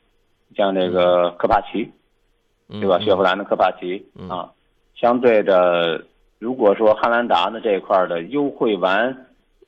[0.56, 1.90] 像这个科帕奇，
[2.68, 2.98] 对吧？
[2.98, 4.50] 雪佛兰的科帕奇啊，
[4.94, 6.02] 相对的，
[6.38, 9.25] 如果说汉兰达的这一块的优惠完。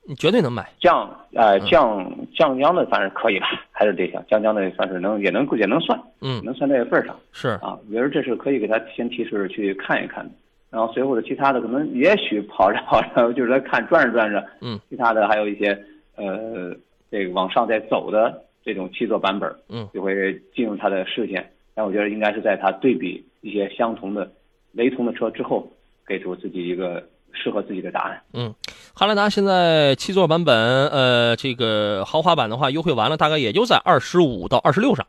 [0.09, 0.67] 你绝对能买。
[0.79, 2.03] 降，呃降
[2.35, 7.49] 降江的反正可以吧，还是这项降江的算是能也能也能算，嗯，能算这个份上是。
[7.61, 10.31] 啊，我觉得这是可以给他先提示去看一看的，
[10.71, 15.79] 然后随后的其他的可能也许跑着跑着 就是在看转着转着，嗯，其他的还有一些
[16.15, 16.75] 呃
[17.11, 24.27] 这个往上在走的这种七座版本，嗯，就会进入他的视线，但我觉得应该是在他对比一些相同的
[24.71, 25.71] 雷同的车之后，
[26.07, 27.07] 给出自己一个。
[27.31, 28.21] 适合自己的答案。
[28.33, 28.53] 嗯，
[28.93, 30.55] 汉兰达现在七座版本，
[30.89, 35.05] 呃，这个豪华版的话，优惠完了，大概也就在二十五到二十六上。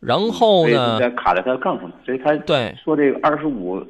[0.00, 0.98] 然后呢？
[0.98, 3.82] 在卡在它杠上，所以他对说这个二十五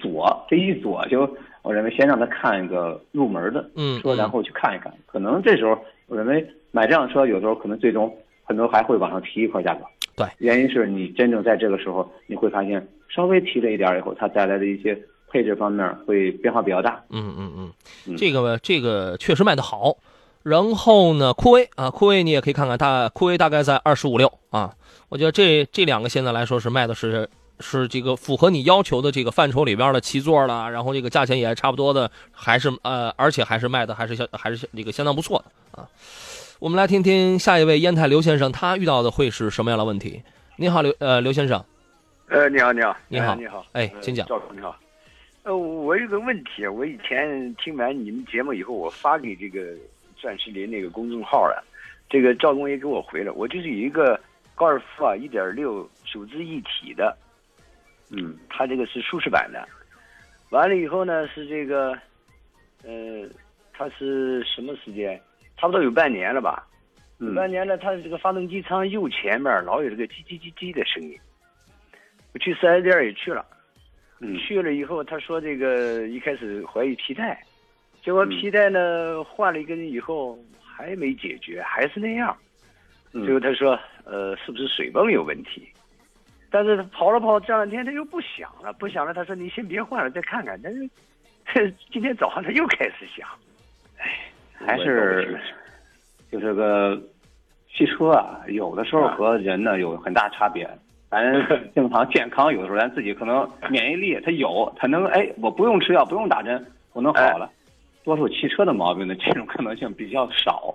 [0.00, 1.20] 左这一左，就
[1.62, 4.92] 我认为先让他看一个入门的嗯车，然后去看一看。
[5.06, 9.84] 可能这时候我认为买这辆车，有时候可能最终很多还会往上提一块价格。
[10.16, 15.00] 对，原因是你真正在这个时候，你会发现稍微提了一点以后，它带来的一些。
[15.30, 17.72] 配置方面会变化比较大，嗯嗯
[18.06, 19.96] 嗯，这个这个确实卖的好。
[20.42, 24.74] 然后呢，酷威啊，酷威你也可以看看，大酷威大概在二十五六啊。
[25.08, 27.28] 我觉得这这两个现在来说是卖的是
[27.58, 35.86] 是这个符合你要求的这个范畴里边的七座了，然后这个价钱也差不多的，还是呃，而且还是卖的还是相还是这个相当不错的啊。
[36.58, 40.22] 我们来听听下一位烟台刘先生，他遇到的会是什么样的问题？
[40.56, 41.62] 你好，刘呃刘先生。
[42.28, 44.26] 呃，你好，你好，你好，你好，哎，请讲。
[44.26, 44.74] 赵总你好。
[45.42, 49.74] 呃，我有个问题，我以前听完你们节目以后，我发给这个
[50.16, 51.64] 钻石林那个公众号了，
[52.10, 54.20] 这个赵工也给我回了，我就是有一个
[54.54, 57.16] 高尔夫啊，一点六手自一体的，
[58.10, 59.66] 嗯，它这个是舒适版的，
[60.50, 61.98] 完了以后呢是这个，
[62.84, 63.26] 呃，
[63.72, 65.18] 它是什么时间？
[65.56, 66.66] 差不多有半年了吧，
[67.34, 71.18] 半年了，它这个发动机舱右前面老有这个叽叽叽叽的声音，
[72.34, 73.44] 我去四 S 店也去了。
[74.38, 77.42] 去了以后，他说这个一开始怀疑皮带，
[78.02, 82.36] 结果皮带呢换了一根以后还没解决，还是那样。
[83.12, 85.68] 最后他说，呃，是不是水泵有问题？
[86.50, 89.14] 但是他跑了跑，这两天他又不响了，不响了。
[89.14, 90.60] 他说你先别换了，再看看。
[90.62, 90.88] 但是
[91.90, 93.28] 今天早上他又开始响，
[93.98, 95.40] 哎，还是
[96.30, 97.00] 就是个
[97.72, 100.68] 汽车啊，有的时候和人呢有很大差别。
[101.10, 101.22] 咱
[101.74, 107.50] 正常健康，有的时候咱自己可能免疫力它有，它能哎，我不用吃药，不用打针，我能好了。
[108.04, 110.74] 多数汽车的毛病呢， 这种可能性比较少。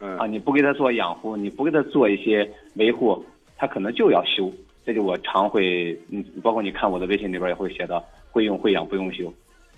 [0.00, 3.22] 嗯啊，你不给他做养护，你不给他做一些维护，
[3.58, 4.50] 他可能就要修。
[4.82, 9.30] 这就我常会，嗯，包括你看我的微信里边也会写到，会用会养不用修，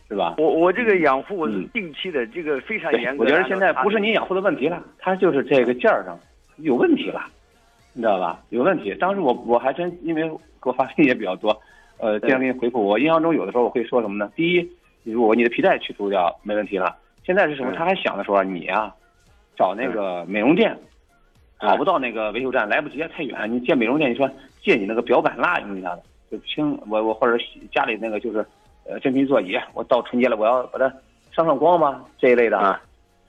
[0.08, 0.36] 是吧？
[0.38, 3.24] 我我这个养护我是定期的，这个非常严格。
[3.24, 6.16] 我觉得现在不是你养护的问题了，它就是这个件儿上
[6.58, 7.20] 有问题了。
[7.92, 8.40] 你知道吧？
[8.50, 8.94] 有问题。
[8.94, 11.56] 当时我我还真因为给我发信息也比较多，
[11.98, 12.82] 呃，经常给你回复。
[12.82, 14.30] 我印象中有的时候我会说什么呢？
[14.34, 14.68] 第一，
[15.02, 16.96] 如果你的皮带去除掉没问题了。
[17.24, 17.72] 现在是什么？
[17.76, 18.92] 他还想着说你呀，
[19.56, 20.76] 找那个美容店，
[21.60, 23.52] 找不到那个维修站，来不及太远。
[23.52, 24.28] 你借美容店，你说
[24.60, 27.40] 借你那个表板蜡用一下子，就轻我我或者
[27.72, 28.44] 家里那个就是
[28.84, 30.92] 呃真皮座椅，我到春节了我要把它
[31.30, 32.80] 上上光吧这一类的，啊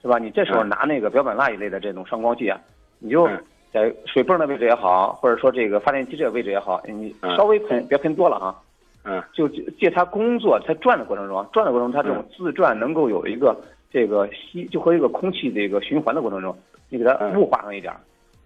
[0.02, 0.18] 是吧？
[0.18, 2.60] 你这时候拿那个表板蜡一类的这种上光剂啊，
[2.98, 3.28] 你就
[3.74, 8.62] 在水泵的位置也好，或者说这个发电机这个位置也好，你稍微喷，别喷多了哈。
[9.02, 13.60] 嗯，就借它工作，它转的过程中，转的过程中，它这种自转能够有一个
[13.90, 16.56] 这个吸，就和一个空气的一个循环的过程中，
[16.88, 17.98] 你给它雾化上一点儿，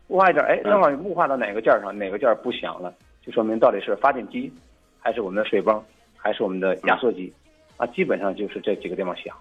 [0.09, 2.91] 雾化一点，哎，正好雾化到哪个件儿上，哪个件儿不响了，
[3.23, 4.51] 就说明到底是发电机，
[4.99, 5.79] 还是我们的水泵，
[6.17, 7.31] 还是我们的压缩机，
[7.77, 9.37] 啊，基本上就是这几个地方响。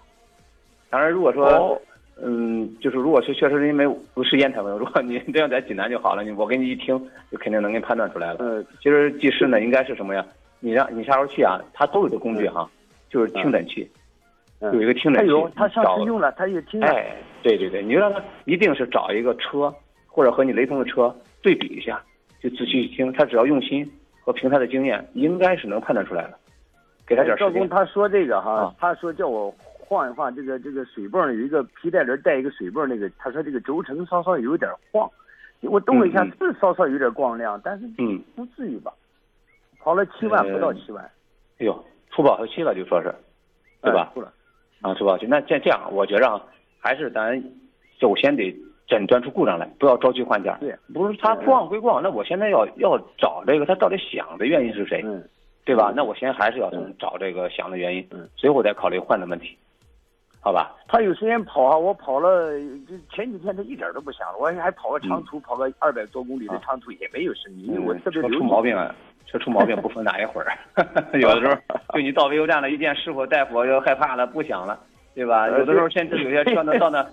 [0.90, 1.80] 当然，如果说，
[2.22, 6.98] 嗯，就是如果是确实是因为不是烟台朋友，如果你这样在济南就好了，你我给你一听，
[7.30, 8.38] 就肯定能给你判断出来了。
[8.40, 10.24] 嗯，其实技师呢，应该是什么呀？
[10.60, 12.68] 你让你下楼去啊，他都有个工具哈，
[13.08, 13.88] 就是听诊器，
[14.60, 15.18] 有一个听诊器。
[15.18, 16.88] 他有，他上次用了，他也听了。
[16.88, 19.72] 哎，对对对，你就让他一定是找一个车，
[20.08, 22.02] 或者和你雷同的车对比一下，
[22.42, 23.12] 就仔细一听。
[23.12, 23.88] 他只要用心
[24.20, 26.36] 和凭他的经验，应该是能判断出来的。
[27.06, 27.52] 给他点时间。
[27.52, 29.54] 赵工他说这个哈，啊他说叫我
[29.88, 35.10] 晃一晃这个这个水泵有一个皮带轮带一个水泵那个，他说这个轴承稍稍有点晃，
[35.62, 38.92] 我动了一下嗯是稍稍有点光亮，但是嗯，不至于吧？
[39.78, 41.02] 跑了七万呃不到七万，
[41.58, 43.14] 哎呦，出保修期了，就说是，
[43.80, 44.10] 对吧？
[44.10, 44.32] 哎出了。
[44.82, 45.26] 啊，出保修期。
[45.26, 46.42] 那这这样，我觉着啊，
[46.78, 47.42] 还是咱
[47.98, 48.54] 首先得
[48.86, 50.58] 诊断出故障来，不要着急换件儿。
[50.60, 55.26] 对，不是他逛归逛，那我现在要要找这个他到底响的原因是谁，嗯，
[55.64, 55.92] 对吧？
[55.96, 59.56] 那我先还是要从找这个响的原因，嗯随后再考虑换的问题，
[60.40, 60.74] 好吧？
[60.86, 62.52] 他有时间跑啊，我跑了，
[63.12, 68.94] 前几天他一点都不响了，我还跑个长途，跑个二百多公里的长途也没有声音，因为我特别车出毛病了，
[69.26, 70.56] 车出毛病不分哪一会儿，
[71.18, 71.54] 有的时候
[71.92, 74.78] 就你到维修站了，一见师傅大夫又害怕了，不响了，
[75.14, 75.42] 对吧？
[75.42, 77.04] 呃有的时候甚至有些车呢到那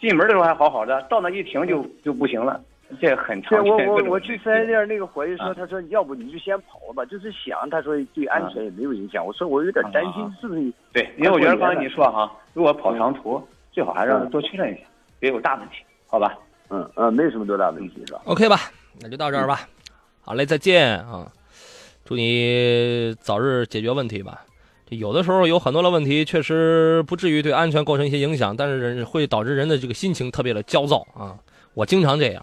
[0.00, 2.60] 进门的时候还好好的，到那一停就就不行了，
[3.00, 9.24] 这很对我我我去四 S 店那个伙计啊说，他说要不你就先跑吧，就是想，他说对安全也没有影响。
[9.24, 10.72] 我说我有点担心啊是不是？
[10.92, 14.82] 对，因为我觉得刚才你说哈，如果跑长途，最好还让他多确认一下，
[15.20, 15.76] 别有大问题，
[16.06, 16.38] 好吧？
[16.70, 18.56] 嗯嗯，没什么多大问题是吧？OK 吧，
[19.00, 19.68] 那就到这儿吧。
[20.20, 21.30] 好嘞，再见啊！
[22.04, 24.42] 祝你早日解决问题吧。
[24.86, 31.36] 这有的时候有很多的问题，确实不至于对安全构成一些影响，但是人会导致人的这个心情特别的焦躁啊。
[31.74, 32.42] 我经常这样。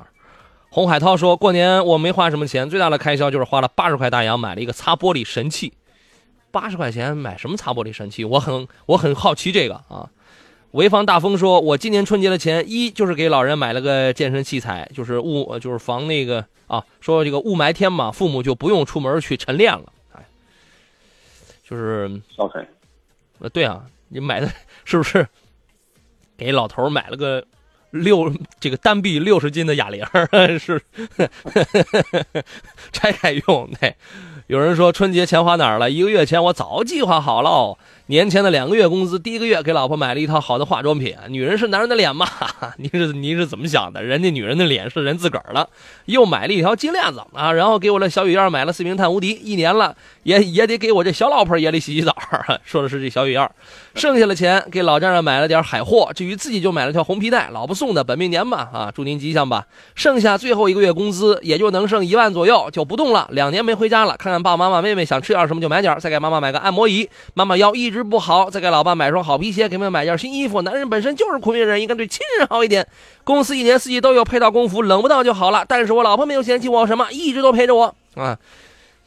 [0.76, 5.72] 洪海涛说过年我没花什么钱，最大的开销就是花了八十块大洋买了一个擦玻璃神器。
[6.52, 8.26] 八十块钱买什么擦玻璃神器？
[8.26, 10.12] 我很我很好奇这个啊。
[10.74, 19.94] 潍坊大风说：“我今年春节的钱，一就是给老人买了个健身器材，就是雾，呃就是防那个啊，说这个雾霾天嘛，父母就不用出门去晨练了。
[20.12, 20.26] 哎，
[21.64, 22.60] 就是 OK，，
[23.40, 24.52] 呃，对啊，你买的
[24.84, 25.26] 是不是
[26.36, 27.46] 给老头买了个
[27.96, 30.60] 六这个单臂六十斤的哑铃儿？
[30.60, 30.82] 是
[32.92, 33.70] 拆开用？
[33.80, 33.96] 对，
[34.48, 35.90] 有人说春节钱花哪儿了？
[35.90, 37.78] 一个月前我早计划好了，
[38.08, 41.16] 年前的两个月工资，第一个月给老婆买了一套好的化妆品。
[41.30, 42.28] 女人是男人的脸嘛？
[42.78, 44.04] 您是您是怎么想的？
[44.04, 45.68] 人家女人的脸是人自个儿的。
[46.06, 52.16] 又买了一条金链子啊，然后给我的小雨燕买了四名碳无敌，一年了也也得给我这小老婆也得洗洗澡。
[52.64, 53.50] 说的是这小雨燕，
[53.96, 59.66] 剩下的钱给老丈人买了点海货，至于自己就买了条红皮带，老婆送的，本命年嘛啊，祝您吉祥吧。
[59.96, 63.28] 剩下最后一个月工资也就能剩一万左右，就不动了。
[63.32, 67.10] 两年没回家了，看看爸爸妈妈、妹妹想吃点什么就买点，再给妈妈买个按摩仪。
[67.34, 70.62] 妈妈腰一直直不好，再给老爸买双好皮鞋，给他们买件新衣服。
[70.62, 72.86] 男人本身就是苦命人，应该对亲人好一点。
[73.24, 75.66] 公司一年四季都有配套工服，冷不到就好了。
[75.68, 78.38] 但是我老婆没有嫌弃我什么，一直都陪着我啊。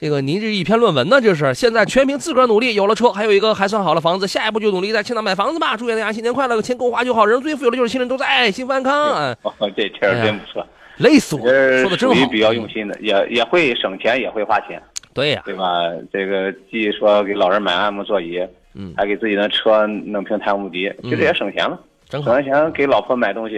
[0.01, 5.77] 这个您这一篇论文呢，这是现在全凭自个儿努力，有了车，还有一个还算好的房子，下一步就努力在青岛买房子吧。
[5.77, 7.27] 祝愿大家新年快乐，钱够花就好。
[7.27, 9.13] 人最富有的就是亲人都在，幸福安康。
[9.13, 10.65] 啊哦，这天儿真不错，
[10.99, 12.15] 累死我说的真好。
[12.15, 14.81] 属于比较用心的，也也会省钱，也会花钱。
[15.13, 15.65] 对呀、对吧？
[16.13, 18.39] 这个既说给老人买按摩座椅，
[18.79, 21.79] 嗯，还给自己的车弄瓶碳无敌，其实也省钱了。
[22.09, 23.57] 真省了钱给老婆买东西，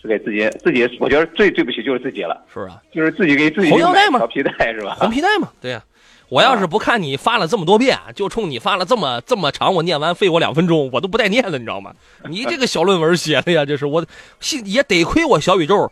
[0.00, 2.40] 是给自己自己，我觉得最对不起就是自己了。
[2.54, 4.96] 是啊，就是自己给自己红腰带嘛买条皮带是吧？
[5.00, 5.82] 红皮带嘛， 对呀、
[6.28, 11.92] 我要是不看你发了这么多遍，就冲你发了这么这么长，我念完费我两分钟，我都不带念的，你知道吗？
[12.30, 14.04] 你这个小论文写的呀，这是我，
[14.40, 15.90] 信也得亏我小宇宙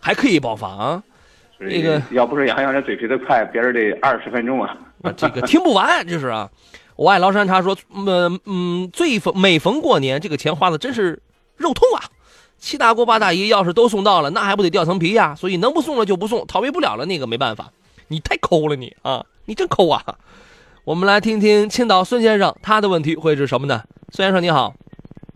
[0.00, 1.02] 还可以爆发啊。
[1.58, 4.76] 那个要不是杨洋这嘴皮子快，别人得二十分钟啊。
[5.16, 6.48] 这个听不完，这是啊。
[6.98, 11.22] 我爱崂山茶说，嗯嗯，最逢每逢过年，这个钱花的真是
[11.56, 12.02] 肉痛啊！
[12.58, 15.32] 七大姑八大姨要是都送到了，那还不得掉层皮呀？
[15.36, 17.68] 所以能不送了就不送，逃避不了了，那个没办法。
[18.08, 20.02] 你太抠了你啊，你真抠啊！
[20.82, 23.80] 我们来听听青岛孙先生他的问题会是什么呢？
[24.10, 24.74] 孙先生你好，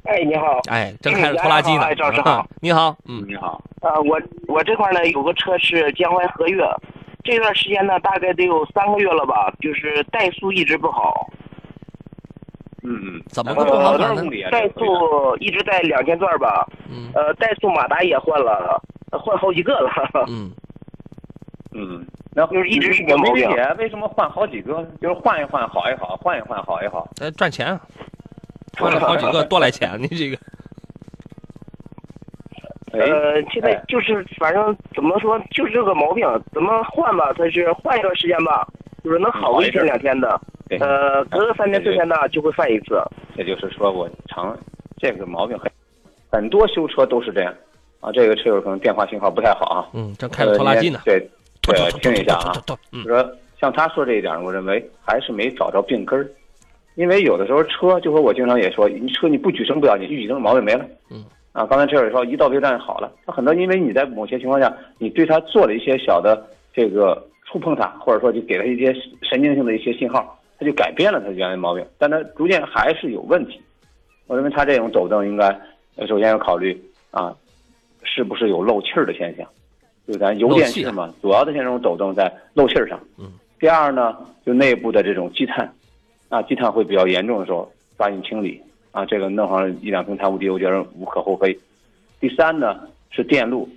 [0.03, 0.59] 哎，你好。
[0.69, 1.83] 哎，正开着拖拉机呢。
[1.83, 2.45] 哎，赵师好。
[2.61, 3.63] 你好，嗯，你好。
[3.83, 6.65] 呃，我我这块呢有个车是江淮和悦，
[7.23, 11.31] 这段时间呢大概得有三个月了吧，就是怠速一直不好。
[12.83, 14.23] 嗯嗯，怎么个不好法呢？
[14.51, 18.81] 怠速一直在两千转吧，嗯，呃，怠速马达也换了，
[19.11, 19.91] 换好几个了。
[20.29, 20.51] 嗯。
[21.75, 23.49] 嗯，那就是一直我没毛病。
[23.49, 27.09] 理解为什么换好几个，就是换一换好一好，换一换好一好。
[27.19, 27.81] 呃，赚钱啊，
[28.79, 30.37] 换了好几个多来钱，你这个。
[32.93, 38.67] 呃，现在就是反正怎么说，就是这个毛病，怎么换吧，它是换一段时间吧，
[39.03, 43.03] 就是能好个一天两天的，对呃，隔个三天四天的就会犯一次。
[43.37, 44.57] 也就是说，我常
[44.99, 45.71] 这个毛病很
[46.31, 47.55] 很多修车都是这样
[48.01, 48.13] 啊。
[48.13, 49.89] 这个车友可能电话信号不太好啊。
[49.95, 51.01] 嗯，正开着拖拉机呢。
[51.05, 51.19] 对
[51.63, 52.53] 对，听一下啊。
[52.93, 56.29] 嗯就说像他说这一点，我认为还是没找着病根儿。
[56.95, 60.85] 因为有的时候车，就说我经常也说，你车你不举升不要紧，一举升毛病没了。
[61.11, 61.25] 嗯。
[61.53, 73.61] 啊，刚才车友说一到备站好了，他很多因为你在某些情况下，你对他做了一些小的这个触碰他，或者说就给他一些神经性的一些信号，他就改变了他原来毛病，但他逐渐还是有问题。
[74.27, 75.47] 我认为他这种抖动应该
[75.97, 76.81] 呃首先要考虑
[77.11, 77.35] 啊，
[78.03, 79.47] 是不是有漏气儿的现象？
[80.09, 82.99] 就咱油电气嘛，主要的这种抖动在漏气儿上。
[83.19, 83.31] 嗯。
[83.61, 85.73] 第二呢，就内部的这种积碳，
[86.29, 88.61] 啊，积碳会比较严重的时候，抓紧清理
[88.93, 91.59] 啊，这个弄上一两瓶碳无敌，我觉得无可厚非。
[92.21, 93.69] 第三呢是电路，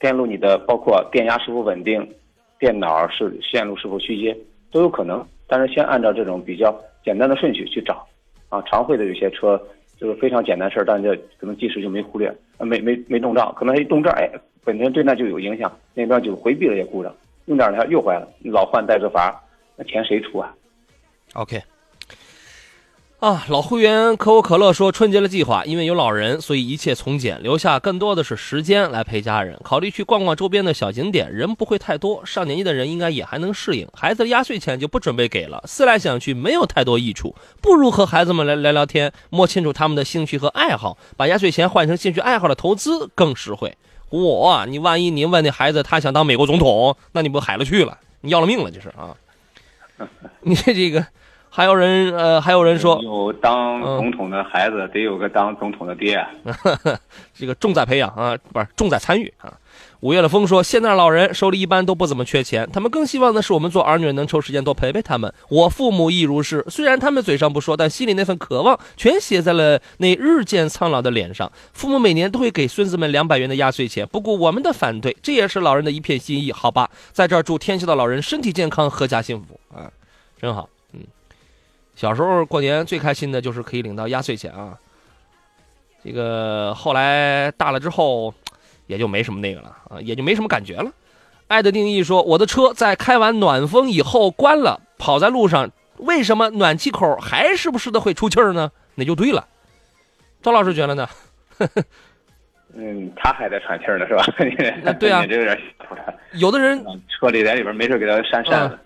[0.00, 2.06] 电路你的包括电压是否稳定，
[2.58, 4.36] 电脑是线路是否虚接
[4.72, 8.04] 都有可能，但是先按照这种比较简单的顺序去找，
[8.48, 9.60] 啊，常会的有些车
[9.98, 14.30] 就是非常简单事儿，但这可能技师就没忽略，没没没动到，可能一动这儿，哎，
[14.64, 17.14] 本身对那就有影响，那边就回避了也故障，
[17.44, 19.38] 用点儿它又坏了，老换代责罚，
[19.76, 20.54] 那钱谁出啊
[21.34, 21.62] ？OK。
[23.24, 29.58] 啊，老会员可口可乐说，春节的计划因为有老人，所以一切从简，留下更多的是时间来陪家人。
[29.64, 33.88] 考虑去逛逛周边的小景点，人不会太多，上年纪的人应该也还能适应。
[33.94, 43.74] 孩子的压岁钱就不准备给了，思来想去没有太多益处，不如和孩子们来聊聊天，摸清楚他们的兴趣和爱好，把压岁钱换成兴趣爱好的投资更实惠。
[44.10, 49.16] 我，你万一你问那孩子他想当美国总统，那你不海了去了，你要了命了，这是啊！
[50.44, 51.06] 你这个。
[51.56, 56.26] 还有人呃，还有人说，有当总统的孩子，得有个当总统的爹。
[57.32, 59.54] 这个重在培养啊，不是重在参与啊。
[60.00, 65.32] 五月的风说，现在老人手里一般都不怎么缺钱，他们更希望的是我们做儿女能抽时间多陪陪他们。
[65.48, 71.52] 我父母亦如是，虽然他们嘴上不说，但心里那份渴望全写在了那日渐苍老的脸上。
[71.72, 76.50] 父母每年都会给孙子们两百元的压岁钱，不顾我们的反对，这也是老人的一片心意。
[76.50, 79.88] 好吧，在这儿祝天下的老人身体健康，阖家幸福啊，
[80.36, 80.68] 真好。
[81.96, 84.76] 小时候过年最开心的就是可以领到压岁钱啊，
[86.04, 88.34] 这个后来大了之后，
[88.86, 90.90] 也就没什么那个了啊，也就没什么感觉了。
[91.46, 98.72] 爱的定义说，我的车在开完暖风以后关了，跑在路上，为什么暖气口还时不时的会出气儿呢？
[98.96, 99.46] 那就对了。
[100.42, 101.08] 赵老师觉得呢？
[102.76, 104.24] 嗯，他还在喘气儿呢，是吧？
[104.82, 105.60] 那对啊，这有点
[106.32, 108.78] 有的人车里在里边没事给他扇扇子。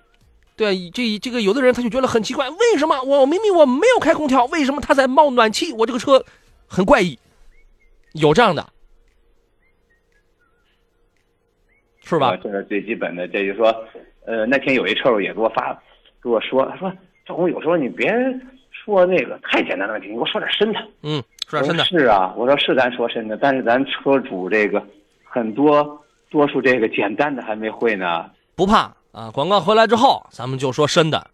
[0.58, 5.72] 嗯对，这这个有的人他就觉得很奇怪，为什么我明明我没有开空调，为什么他在冒暖气？
[5.72, 6.24] 我这个车
[6.66, 7.16] 很怪异，
[8.14, 8.66] 有这样的，
[12.02, 12.36] 是吧？
[12.42, 13.28] 这是最基本的。
[13.28, 13.72] 这就说，
[14.26, 15.80] 呃，那天有一车主也给我发，
[16.20, 16.92] 给我说，他说
[17.24, 18.12] 赵红，有时候你别
[18.72, 20.80] 说那个太简单的问题，你给我说点深的。
[21.02, 21.84] 嗯，说点深的。
[21.84, 24.84] 是啊，我说是咱说深的，但是咱车主这个
[25.22, 28.28] 很多多数这个简单的还没会呢。
[28.56, 28.92] 不怕。
[29.12, 31.30] 啊，广告回来之后，咱们就说深的。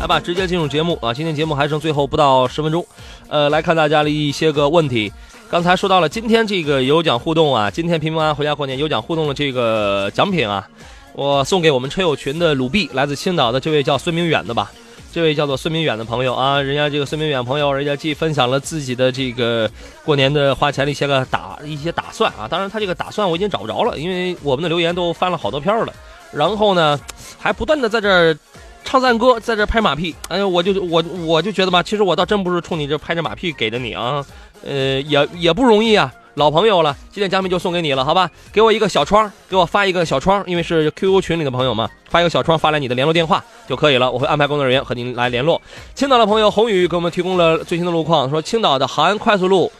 [0.00, 1.12] 来吧，直接进入节目啊！
[1.12, 2.86] 今天节目还剩最后不到十分钟，
[3.28, 5.12] 呃，来看大家的一些个问题。
[5.50, 10.68] 刚才说到了今天这个有奖互动啊，今天平平安安回家过年有奖互动的这个奖品啊。
[11.16, 14.70] 我送给我们车友群的鲁碧，来自青岛的这位叫孙明远的吧，
[15.10, 19.70] 这位叫做孙明远的朋友啊，人家这个孙明远朋友，人家既分享了自己的这个
[20.04, 25.92] 过年的花钱的一些个打一些打算啊，当然他这个打算我已经找不着了，因为我们的留言都翻了好多篇了，
[26.32, 27.00] 然后呢，
[27.38, 28.36] 还不断的在这儿
[28.84, 34.22] 唱赞歌，在这儿拍马屁，哎呀，我就我我就觉得吧，其实我倒真不是冲你这拍着马屁给的你啊，
[34.62, 36.12] 呃，也也不容易啊。
[36.36, 38.30] 老朋友了，今天奖品就送给你了，好吧？
[38.52, 45.60] 给我一个小窗，给我发一个小窗，因为是 QQ 群里的朋友嘛，发一个小窗，发来你的联络电话就可以了，我会安排工作人员和您来联络。
[45.94, 49.72] 青岛的朋友宏宇给我们提供了最新的路况，说青岛的杭安快速路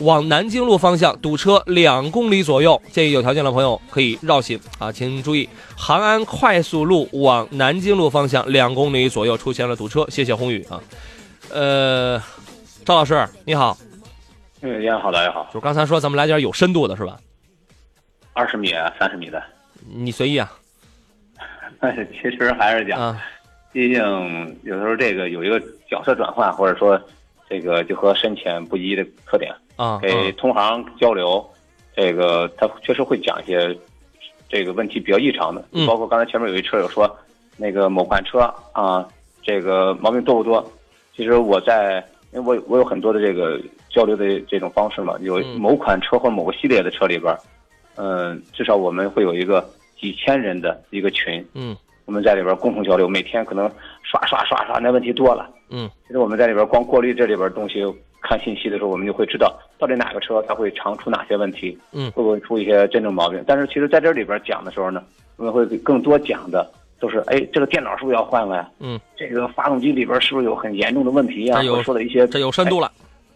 [0.00, 10.80] 往南京路方向堵车两公里左右，建议有条件的朋友可以绕行啊，请注意，杭安快速路往南京路方向两公里左右出现了堵车，谢谢宏宇啊。
[11.48, 12.20] 呃，
[12.84, 13.78] 赵老师你好。
[14.62, 15.48] 嗯，杨好，大家好。
[15.52, 17.18] 就刚才说咱们来点有深度的是吧？
[18.32, 19.42] 二十米、三十米的，
[19.86, 20.50] 你随意啊。
[22.10, 23.16] 其实还是讲，
[23.70, 27.00] 毕竟有时候这个有一个角色转换，或者说
[27.48, 31.46] 这个就和深浅不一的特点啊，给同行交流，
[31.94, 33.76] 这个他确实会讲一些
[34.48, 37.14] 这个问题比较异常的，包括刚才前面有一车友说
[37.58, 38.40] 那个某款车
[38.72, 39.06] 啊，
[39.42, 40.72] 这个毛病多不多？
[41.14, 42.02] 其实我在，
[42.36, 47.36] 因为我我有很多的这个交流的这种方式嘛，有某款车或某个系列的车里边，
[47.96, 49.68] 嗯，至少我们会有一个。
[49.98, 51.74] 几千人的一个群，嗯，
[52.04, 53.66] 我们在里边共同交流，每天可能
[54.02, 57.82] 刷刷刷刷，那问题多了，嗯，其实我们在里边光过滤这里边东西，
[58.20, 63.42] 看信息的时候，我们就会知道到底哪个车它会常出哪些问题，嗯，会不会出一些真正毛病。
[63.46, 65.02] 但是其实在这里边讲的时候呢，
[65.36, 68.68] 我们会更多讲的都是，哎，这个电脑是不是要换了呀？
[68.80, 71.62] 嗯，这个发动机里边是不是有很严重的问题呀？
[71.62, 72.90] 有说的一些，这有深度了，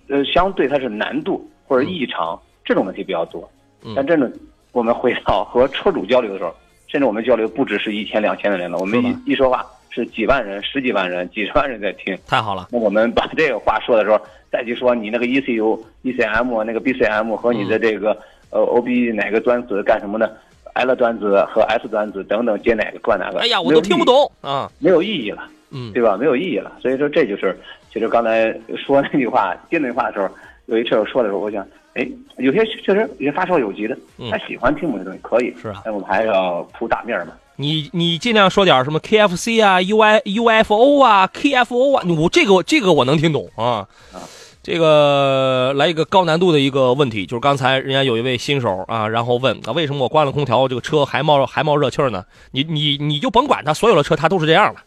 [0.09, 3.51] 呃，相对它是难度或者异常这种问题比较多，
[3.95, 4.31] 但真的
[4.73, 6.55] 我们回到和车主交流的时候。
[6.87, 12.67] 甚至我们交流不只是一千两千的人了，我们一一说话是几万人、十几万人、几十万人在听，太好了。
[12.73, 18.11] 那我们把这个话说的时候，再去说你那个 ECU、ECM 那个 BCM 和你的这个
[18.51, 20.29] 呃 OBE 哪个端子干什么呢
[20.75, 23.41] ？L 端子和 S 端子等等接哪个挂哪个？
[23.41, 26.17] 哎呀，我都听不懂啊，没有意义了，嗯，对吧？
[26.17, 26.73] 没有意义了。
[26.81, 27.59] 所以说这就是，
[27.93, 30.29] 其实刚才说那句话接那句话的时候，
[30.67, 31.67] 有一车友说的时候，我想。
[31.95, 32.09] 哎，
[32.39, 33.99] 有些确实有些发烧友急的，
[34.31, 37.33] 他喜欢听某些东西，可以是啊，但我们还是要铺大面嘛。
[37.57, 43.85] 你你尽量说点什么 KFC 啊、UI UFO 啊、KFO 啊，我这个这个我能听懂啊。
[44.15, 44.23] 啊，
[44.63, 52.25] 这个来一个高难度的一个问题，就是刚才人家有一位新手啊，然后问啊，为什么我关了空调，这个车还冒还冒热气呢？
[52.51, 54.81] 你你你就甭管它，所有的车它都是这样的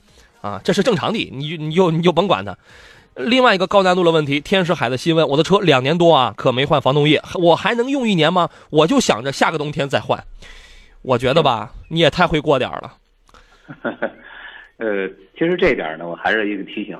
[0.47, 2.55] 啊，这是正常的，你你就你就甭管它。
[3.15, 8.49] 另外一个高难度的问题，天使海的新问，我的车两年多啊，可没换防冻液，我还能用一年吗？
[8.69, 10.24] 我就想着下个冬天再换。
[11.01, 12.93] 我觉得吧， 你也太会过点了。
[14.78, 15.07] 呃，
[15.38, 16.97] 其实这一点呢，我还是一个提醒，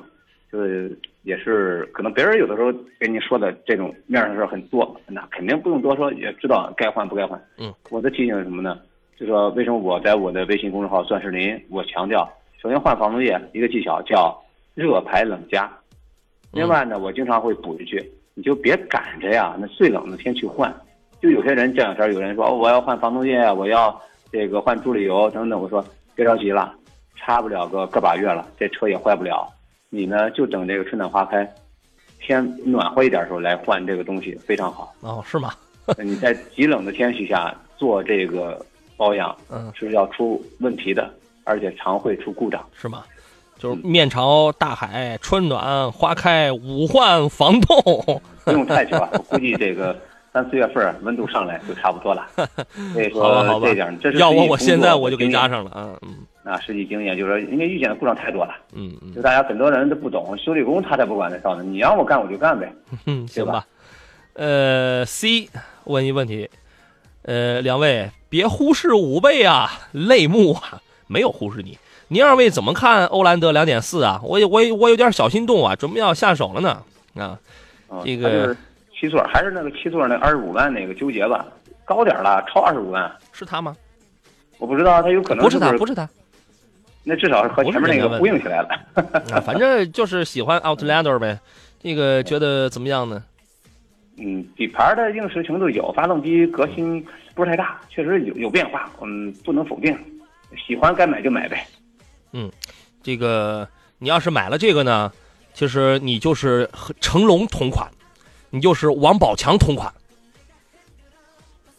[0.52, 7.42] 就是也是可能别人有的时候跟你说的这种面上的事很多，那肯定不用多说，也知道该换不该换。
[7.58, 8.78] 嗯，我的提醒是什么呢？
[9.18, 12.28] 就说为什么我在我的微信公众号“钻石林”，我强调，
[12.60, 14.36] 首先换防冻液一个技巧叫
[14.74, 15.70] 热排冷加。
[16.52, 18.02] 另外呢，我经常会补一句，
[18.34, 20.72] 你就别赶着呀，那最冷的天去换。
[21.22, 23.98] 就有些人这两天有人说，哦我要换防冻液，我要
[24.30, 25.58] 这个换助力油等等。
[25.58, 25.82] 我说
[26.14, 26.74] 别着急了，
[27.16, 29.48] 差不了个个把月了，这车也坏不了。
[29.94, 31.48] 你呢就等这个春暖花开，
[32.18, 34.92] 天暖和一点的时候来换这个东西，非常好。
[35.00, 35.52] 哦，是吗？
[36.02, 38.60] 你在极冷的天气下做这个
[38.96, 41.08] 保养，嗯，是要出问题的，
[41.44, 43.04] 而且常会出故障，是吗？
[43.56, 49.08] 就是面朝大海，春暖花开，五换防冻，不用太久啊。
[49.12, 49.96] 我估计这个
[50.32, 52.26] 三四月份温度上来就差不多了。
[52.92, 55.96] 所以说这点，这是要我我现在我就给加上了啊。
[56.02, 58.54] 嗯，啊，实际经验就是说，因为遇见的故障太多了。
[58.74, 61.62] 嗯嗯，就大家很多人都不懂，修理工他才不管那套呢。
[61.62, 62.70] 你让我干我就干呗。
[63.06, 63.66] 嗯，行吧。
[64.34, 65.48] 呃，C
[65.84, 66.50] 问一问题，
[67.22, 71.78] 呃，两位别忽视五倍啊，泪目啊，没有忽视你。
[72.08, 74.20] 您二位怎么看欧蓝德两点四啊？
[74.22, 76.82] 我我我有点小心动啊，准备要下手了呢。
[77.14, 77.38] 啊，
[78.04, 78.54] 这个
[78.92, 81.46] 七座还是那个七座那二十五万那个纠结吧，
[81.86, 83.74] 高点了，超二十五万是他吗？
[84.58, 86.08] 我不知道，他有可能不是他，不是他。
[87.04, 88.68] 那至少是和前面那个呼应起来了。
[89.30, 91.38] 啊，反正就是喜欢 Outlander 呗。
[91.80, 93.22] 这个觉得怎么样呢？
[94.16, 99.96] 嗯，底盘的硬实程度有，发动机革新不是太大，确实有有变化，嗯，不能否定。
[100.66, 101.66] 喜欢该买就买呗。
[102.32, 102.50] 嗯，
[103.02, 105.12] 这个你要是买了这个呢，
[105.52, 107.90] 其实你就是和成龙同款，
[108.50, 109.92] 你就是王宝强同款。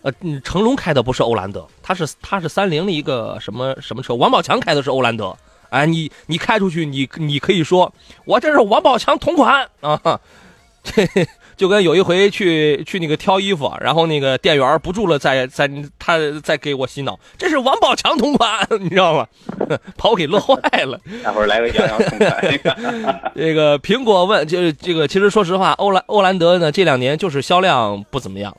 [0.06, 0.12] 呃，
[0.44, 5.36] 成龙开的不是欧蓝德，他是他是三菱的一个什么什么车，王宝强开的是欧蓝德。
[5.72, 7.92] 哎，你你开出去，你你可以说
[8.24, 10.00] 我这是王宝强同款啊。
[10.86, 11.04] 这
[11.58, 15.68] 就跟有一回去去那个挑衣服，然后那个店员不住了，在在
[15.98, 19.26] 他在给我洗脑，这是王宝强同款， 你知道吗？
[19.98, 21.02] 把我给乐坏了。
[21.24, 23.32] 待会儿来个杨洋同款。
[23.36, 28.56] 这个苹果问，就是这个，其实说实话，欧蓝欧蓝德呢这两年就是销量不怎么样，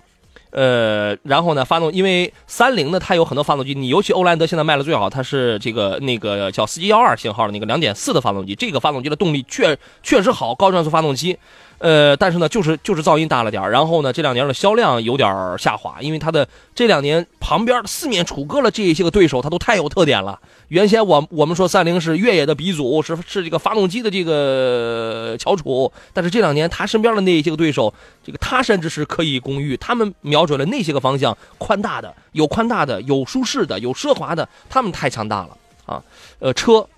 [0.57, 11.37] 呃，然后呢发动，因为三菱呢它有很多发动机，你尤其欧蓝德现在卖的最好，它是这个那个叫四 G 幺二型号的那个两点四的发动机，这个发动机的动力确确实好，高转速发动机。
[11.79, 20.39] 呃，但是呢，就是就是噪音大了点，然后呢，这两年的销量有点下滑，因为它的这两年旁边四面楚歌的这些个对手，它都太有特点了。
[20.69, 27.93] 原先我我们说三菱是越野的鼻祖，是是这个发动机的这个翘楚，但是这两年他身边的那些个对手，
[28.25, 36.03] 这个他甚至是可以攻玉，他们瞄准了那些个方向，宽大的有宽大的，有舒适的，有奢华的，他们太强大了啊。
[36.39, 36.89] 呃，车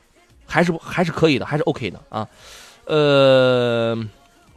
[0.47, 2.29] 还是还是可以的，还是 OK 的啊。
[2.85, 3.99] 呃。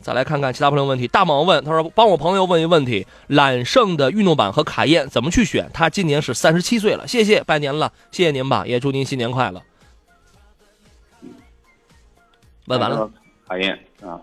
[0.02, 1.08] 再来看看其他朋友问题。
[1.08, 5.70] 大猛问他说：“帮我朋友问一问题，揽胜的运动版和卡宴怎么去选？
[5.74, 9.62] 他今年是三十七岁了，谢谢拜年了，谢谢您吧，也祝您新年快乐。”
[12.68, 13.10] 问完了，
[13.48, 14.22] 卡宴啊，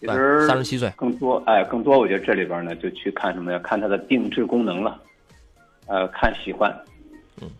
[0.00, 3.58] 其实三十七岁更多哎，更多我觉得这里边呢就去看什么呀？
[3.62, 5.00] 看它的定制功能了，
[5.86, 6.74] 呃，看喜欢。
[7.42, 7.50] 嗯，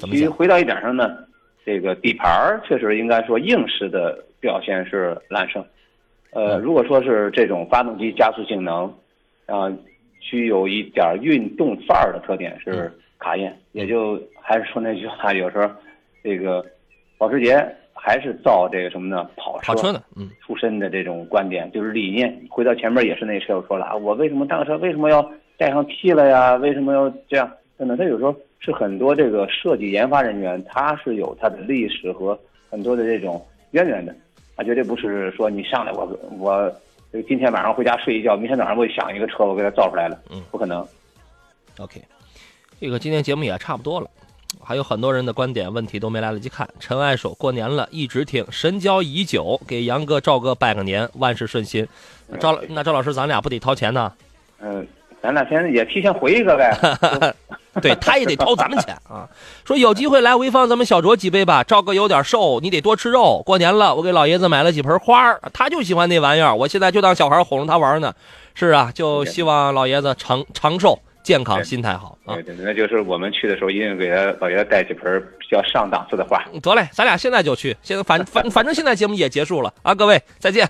[0.00, 1.16] 呃，其实回到一点上呢，
[1.64, 5.64] 这个底盘确实应该说硬实的表现是揽胜。
[6.32, 8.84] 呃，如果说是这种发动机加速性能，
[9.46, 9.70] 啊，
[10.18, 15.70] 具有一点运动范儿的特点是卡宴，也就还是说那句话，有时候
[16.24, 16.64] 这个
[17.18, 19.28] 保时捷还是造这个什么呢？
[19.36, 22.34] 跑车，跑车的，嗯，出身的这种观点就是理念。
[22.48, 26.54] 回到前面也是那车友说了啊，我为什么当车为什么要带上 T 了呀？
[26.54, 27.50] 为什么要这样？
[27.76, 32.38] 等等，他有时候是很多这个设计研发人员，他是有他的历史和
[32.70, 34.14] 很多的这种渊源的。
[34.56, 36.06] 啊，绝对不是说你上来我
[36.38, 36.72] 我，
[37.26, 40.86] 今天晚上回家睡一觉，明天早上我就想一个车，我给它造出来了，嗯，不可能。
[41.78, 42.02] OK，
[42.80, 44.08] 这个今天节目也差不多了，
[44.62, 46.68] 还有很多人的观点问题都没来得及看。
[46.78, 51.86] 陈爱说过年了，一直听，神交已久，给杨哥、赵哥拜个年，万事顺心。
[52.38, 54.12] 赵那赵老师，咱俩不得掏钱呢？
[54.60, 54.86] 嗯，
[55.22, 57.34] 咱俩先也提前回一个呗。
[57.80, 59.26] 对他也得掏咱们钱啊！
[59.64, 61.64] 说有机会来潍坊，咱们小酌几杯吧。
[61.64, 63.42] 赵哥有点瘦，你得多吃肉。
[63.46, 66.54] 过年了，我给老爷子买了几盆花他就喜欢那玩意儿。
[66.54, 68.12] 我现在就当小孩哄着他玩呢。
[68.54, 72.34] 是啊，就希望老爷子长长寿、健康、心态好啊。
[72.34, 76.44] 对对，那就是我们去的时候一定给他老爷子带几盆比较上档次的花。
[76.60, 77.74] 得嘞，咱俩现在就去。
[77.82, 80.68] 现在反反反正现在节目也结束了啊，各位再见。